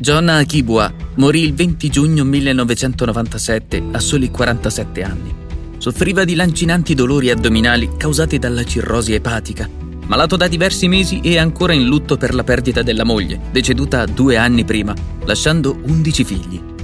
John 0.00 0.28
Akibua 0.28 0.92
morì 1.16 1.42
il 1.42 1.54
20 1.54 1.90
giugno 1.90 2.24
1997 2.24 3.82
a 3.90 3.98
soli 3.98 4.30
47 4.30 5.02
anni. 5.02 5.34
Soffriva 5.78 6.24
di 6.24 6.34
lancinanti 6.34 6.94
dolori 6.94 7.30
addominali 7.30 7.90
causati 7.96 8.38
dalla 8.38 8.64
cirrosi 8.64 9.14
epatica. 9.14 9.68
Malato 10.06 10.36
da 10.36 10.48
diversi 10.48 10.88
mesi 10.88 11.20
e 11.20 11.36
ancora 11.36 11.72
in 11.72 11.84
lutto 11.84 12.16
per 12.16 12.32
la 12.32 12.44
perdita 12.44 12.82
della 12.82 13.04
moglie, 13.04 13.40
deceduta 13.50 14.06
due 14.06 14.36
anni 14.36 14.64
prima, 14.64 14.94
lasciando 15.24 15.76
11 15.82 16.24
figli. 16.24 16.76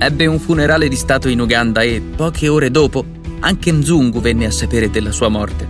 Ebbe 0.00 0.26
un 0.26 0.38
funerale 0.38 0.86
di 0.86 0.94
Stato 0.94 1.28
in 1.28 1.40
Uganda 1.40 1.82
e, 1.82 2.00
poche 2.00 2.46
ore 2.46 2.70
dopo, 2.70 3.04
anche 3.40 3.72
Nzungu 3.72 4.20
venne 4.20 4.46
a 4.46 4.50
sapere 4.52 4.90
della 4.90 5.10
sua 5.10 5.28
morte. 5.28 5.68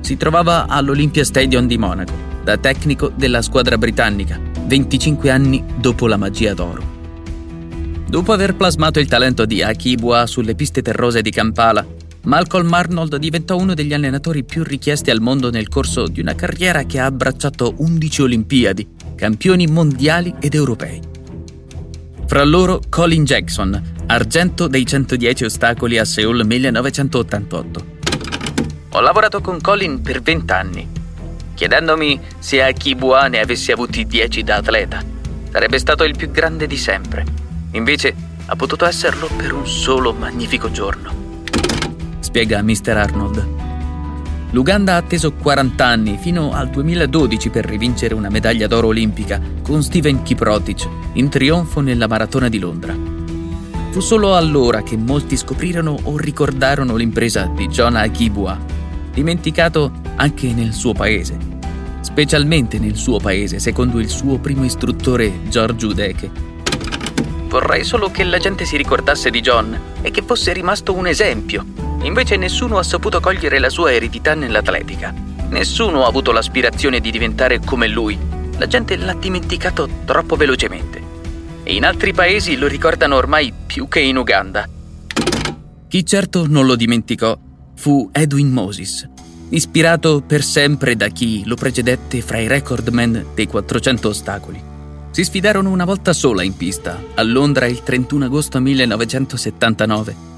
Si 0.00 0.16
trovava 0.16 0.66
all'Olympia 0.66 1.24
Stadium 1.24 1.68
di 1.68 1.78
Monaco, 1.78 2.12
da 2.42 2.56
tecnico 2.56 3.12
della 3.14 3.40
squadra 3.40 3.78
britannica, 3.78 4.40
25 4.66 5.30
anni 5.30 5.62
dopo 5.76 6.08
la 6.08 6.16
magia 6.16 6.54
d'oro. 6.54 6.82
Dopo 8.08 8.32
aver 8.32 8.56
plasmato 8.56 8.98
il 8.98 9.06
talento 9.06 9.46
di 9.46 9.62
Akibua 9.62 10.26
sulle 10.26 10.56
piste 10.56 10.82
terrose 10.82 11.22
di 11.22 11.30
Kampala, 11.30 11.86
Malcolm 12.24 12.72
Arnold 12.72 13.16
diventò 13.16 13.56
uno 13.56 13.74
degli 13.74 13.94
allenatori 13.94 14.42
più 14.42 14.64
richiesti 14.64 15.10
al 15.10 15.20
mondo 15.20 15.50
nel 15.50 15.68
corso 15.68 16.08
di 16.08 16.20
una 16.20 16.34
carriera 16.34 16.82
che 16.82 16.98
ha 16.98 17.04
abbracciato 17.04 17.74
11 17.76 18.22
Olimpiadi, 18.22 18.88
campioni 19.14 19.68
mondiali 19.68 20.34
ed 20.40 20.54
europei. 20.54 21.11
Fra 22.32 22.44
loro 22.44 22.80
Colin 22.88 23.24
Jackson, 23.24 23.78
argento 24.06 24.66
dei 24.66 24.86
110 24.86 25.44
ostacoli 25.44 25.98
a 25.98 26.06
Seoul 26.06 26.46
1988. 26.46 27.84
Ho 28.88 29.00
lavorato 29.00 29.42
con 29.42 29.60
Colin 29.60 30.00
per 30.00 30.22
20 30.22 30.52
anni, 30.54 30.88
chiedendomi 31.52 32.18
se 32.38 32.62
Akibua 32.62 33.28
ne 33.28 33.40
avesse 33.40 33.72
avuti 33.72 34.06
10 34.06 34.44
da 34.44 34.56
atleta. 34.56 35.04
Sarebbe 35.50 35.78
stato 35.78 36.04
il 36.04 36.16
più 36.16 36.30
grande 36.30 36.66
di 36.66 36.78
sempre. 36.78 37.26
Invece 37.72 38.14
ha 38.46 38.56
potuto 38.56 38.86
esserlo 38.86 39.28
per 39.36 39.52
un 39.52 39.66
solo 39.66 40.14
magnifico 40.14 40.70
giorno. 40.70 41.12
Spiega 42.20 42.62
Mr. 42.62 42.96
Arnold. 42.96 43.61
L'Uganda 44.52 44.94
ha 44.94 44.96
atteso 44.96 45.32
40 45.32 45.84
anni 45.84 46.18
fino 46.20 46.52
al 46.52 46.70
2012 46.70 47.50
per 47.50 47.64
rivincere 47.64 48.14
una 48.14 48.28
medaglia 48.28 48.66
d'oro 48.66 48.88
olimpica 48.88 49.40
con 49.62 49.82
Steven 49.82 50.22
Kiprotic 50.22 50.88
in 51.14 51.28
trionfo 51.28 51.80
nella 51.80 52.06
maratona 52.06 52.48
di 52.48 52.58
Londra. 52.58 52.94
Fu 53.90 54.00
solo 54.00 54.36
allora 54.36 54.82
che 54.82 54.96
molti 54.96 55.36
scoprirono 55.36 55.96
o 56.04 56.16
ricordarono 56.16 56.96
l'impresa 56.96 57.50
di 57.54 57.66
John 57.68 57.96
Akibua, 57.96 58.58
dimenticato 59.12 59.90
anche 60.16 60.52
nel 60.52 60.72
suo 60.72 60.92
paese, 60.92 61.36
specialmente 62.00 62.78
nel 62.78 62.96
suo 62.96 63.18
paese, 63.18 63.58
secondo 63.58 63.98
il 63.98 64.08
suo 64.08 64.38
primo 64.38 64.64
istruttore 64.64 65.40
George 65.48 65.86
Udeke 65.86 66.50
Vorrei 67.52 67.84
solo 67.84 68.10
che 68.10 68.24
la 68.24 68.38
gente 68.38 68.64
si 68.64 68.78
ricordasse 68.78 69.28
di 69.28 69.42
John 69.42 69.78
e 70.00 70.10
che 70.10 70.22
fosse 70.22 70.54
rimasto 70.54 70.94
un 70.94 71.06
esempio. 71.06 71.91
Invece 72.02 72.36
nessuno 72.36 72.78
ha 72.78 72.82
saputo 72.82 73.20
cogliere 73.20 73.58
la 73.58 73.70
sua 73.70 73.92
eredità 73.92 74.34
nell'atletica. 74.34 75.14
Nessuno 75.50 76.04
ha 76.04 76.08
avuto 76.08 76.32
l'aspirazione 76.32 77.00
di 77.00 77.10
diventare 77.10 77.60
come 77.60 77.86
lui. 77.86 78.18
La 78.58 78.66
gente 78.66 78.96
l'ha 78.96 79.14
dimenticato 79.14 79.88
troppo 80.04 80.34
velocemente. 80.34 81.00
E 81.62 81.74
in 81.74 81.84
altri 81.84 82.12
paesi 82.12 82.56
lo 82.56 82.66
ricordano 82.66 83.16
ormai 83.16 83.52
più 83.66 83.86
che 83.86 84.00
in 84.00 84.16
Uganda. 84.16 84.68
Chi 85.88 86.04
certo 86.04 86.46
non 86.48 86.66
lo 86.66 86.74
dimenticò 86.74 87.38
fu 87.76 88.08
Edwin 88.12 88.50
Moses, 88.50 89.08
ispirato 89.50 90.22
per 90.26 90.42
sempre 90.42 90.96
da 90.96 91.08
chi 91.08 91.42
lo 91.44 91.54
precedette 91.54 92.20
fra 92.20 92.38
i 92.38 92.48
recordman 92.48 93.26
dei 93.34 93.46
400 93.46 94.08
ostacoli. 94.08 94.62
Si 95.10 95.24
sfidarono 95.24 95.70
una 95.70 95.84
volta 95.84 96.12
sola 96.12 96.42
in 96.42 96.56
pista, 96.56 97.00
a 97.14 97.22
Londra 97.22 97.66
il 97.66 97.82
31 97.82 98.24
agosto 98.24 98.58
1979, 98.60 100.30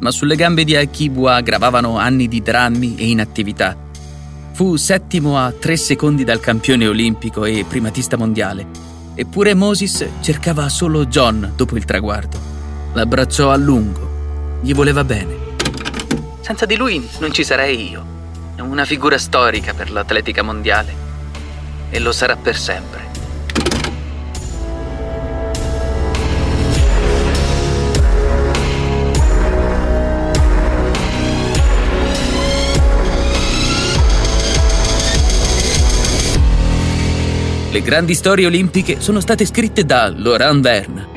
ma 0.00 0.10
sulle 0.10 0.36
gambe 0.36 0.64
di 0.64 0.76
Akibua 0.76 1.40
gravavano 1.40 1.96
anni 1.96 2.28
di 2.28 2.42
drammi 2.42 2.96
e 2.96 3.08
inattività. 3.08 3.76
Fu 4.52 4.76
settimo 4.76 5.38
a 5.38 5.52
tre 5.52 5.76
secondi 5.76 6.24
dal 6.24 6.40
campione 6.40 6.86
olimpico 6.86 7.44
e 7.44 7.64
primatista 7.66 8.16
mondiale. 8.16 8.66
Eppure 9.14 9.54
Moses 9.54 10.06
cercava 10.20 10.68
solo 10.68 11.06
John 11.06 11.52
dopo 11.56 11.76
il 11.76 11.84
traguardo. 11.84 12.38
L'abbracciò 12.92 13.50
a 13.50 13.56
lungo. 13.56 14.58
Gli 14.60 14.74
voleva 14.74 15.04
bene. 15.04 15.36
Senza 16.40 16.66
di 16.66 16.76
lui 16.76 17.08
non 17.18 17.32
ci 17.32 17.44
sarei 17.44 17.90
io. 17.90 18.04
È 18.54 18.60
una 18.60 18.84
figura 18.84 19.18
storica 19.18 19.74
per 19.74 19.90
l'atletica 19.90 20.42
mondiale. 20.42 21.08
E 21.90 21.98
lo 21.98 22.12
sarà 22.12 22.36
per 22.36 22.56
sempre. 22.56 23.09
Le 37.80 37.86
grandi 37.86 38.12
storie 38.12 38.44
olimpiche 38.44 39.00
sono 39.00 39.20
state 39.20 39.46
scritte 39.46 39.86
da 39.86 40.12
Laurent 40.14 40.60
Verne. 40.60 41.08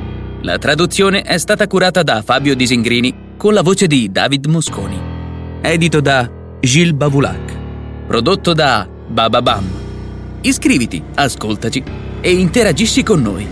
La 0.43 0.57
traduzione 0.57 1.21
è 1.21 1.37
stata 1.37 1.67
curata 1.67 2.03
da 2.03 2.21
Fabio 2.21 2.55
Disingrini 2.55 3.33
con 3.35 3.53
la 3.53 3.61
voce 3.61 3.85
di 3.85 4.09
David 4.09 4.45
Mosconi. 4.45 4.97
Edito 5.61 5.99
da 5.99 6.31
Gilles 6.61 6.93
Bavulac. 6.93 7.53
Prodotto 8.07 8.53
da 8.53 8.87
Bababam. 8.87 9.69
Iscriviti, 10.39 11.03
ascoltaci 11.15 11.83
e 12.21 12.31
interagisci 12.31 13.03
con 13.03 13.21
noi. 13.21 13.45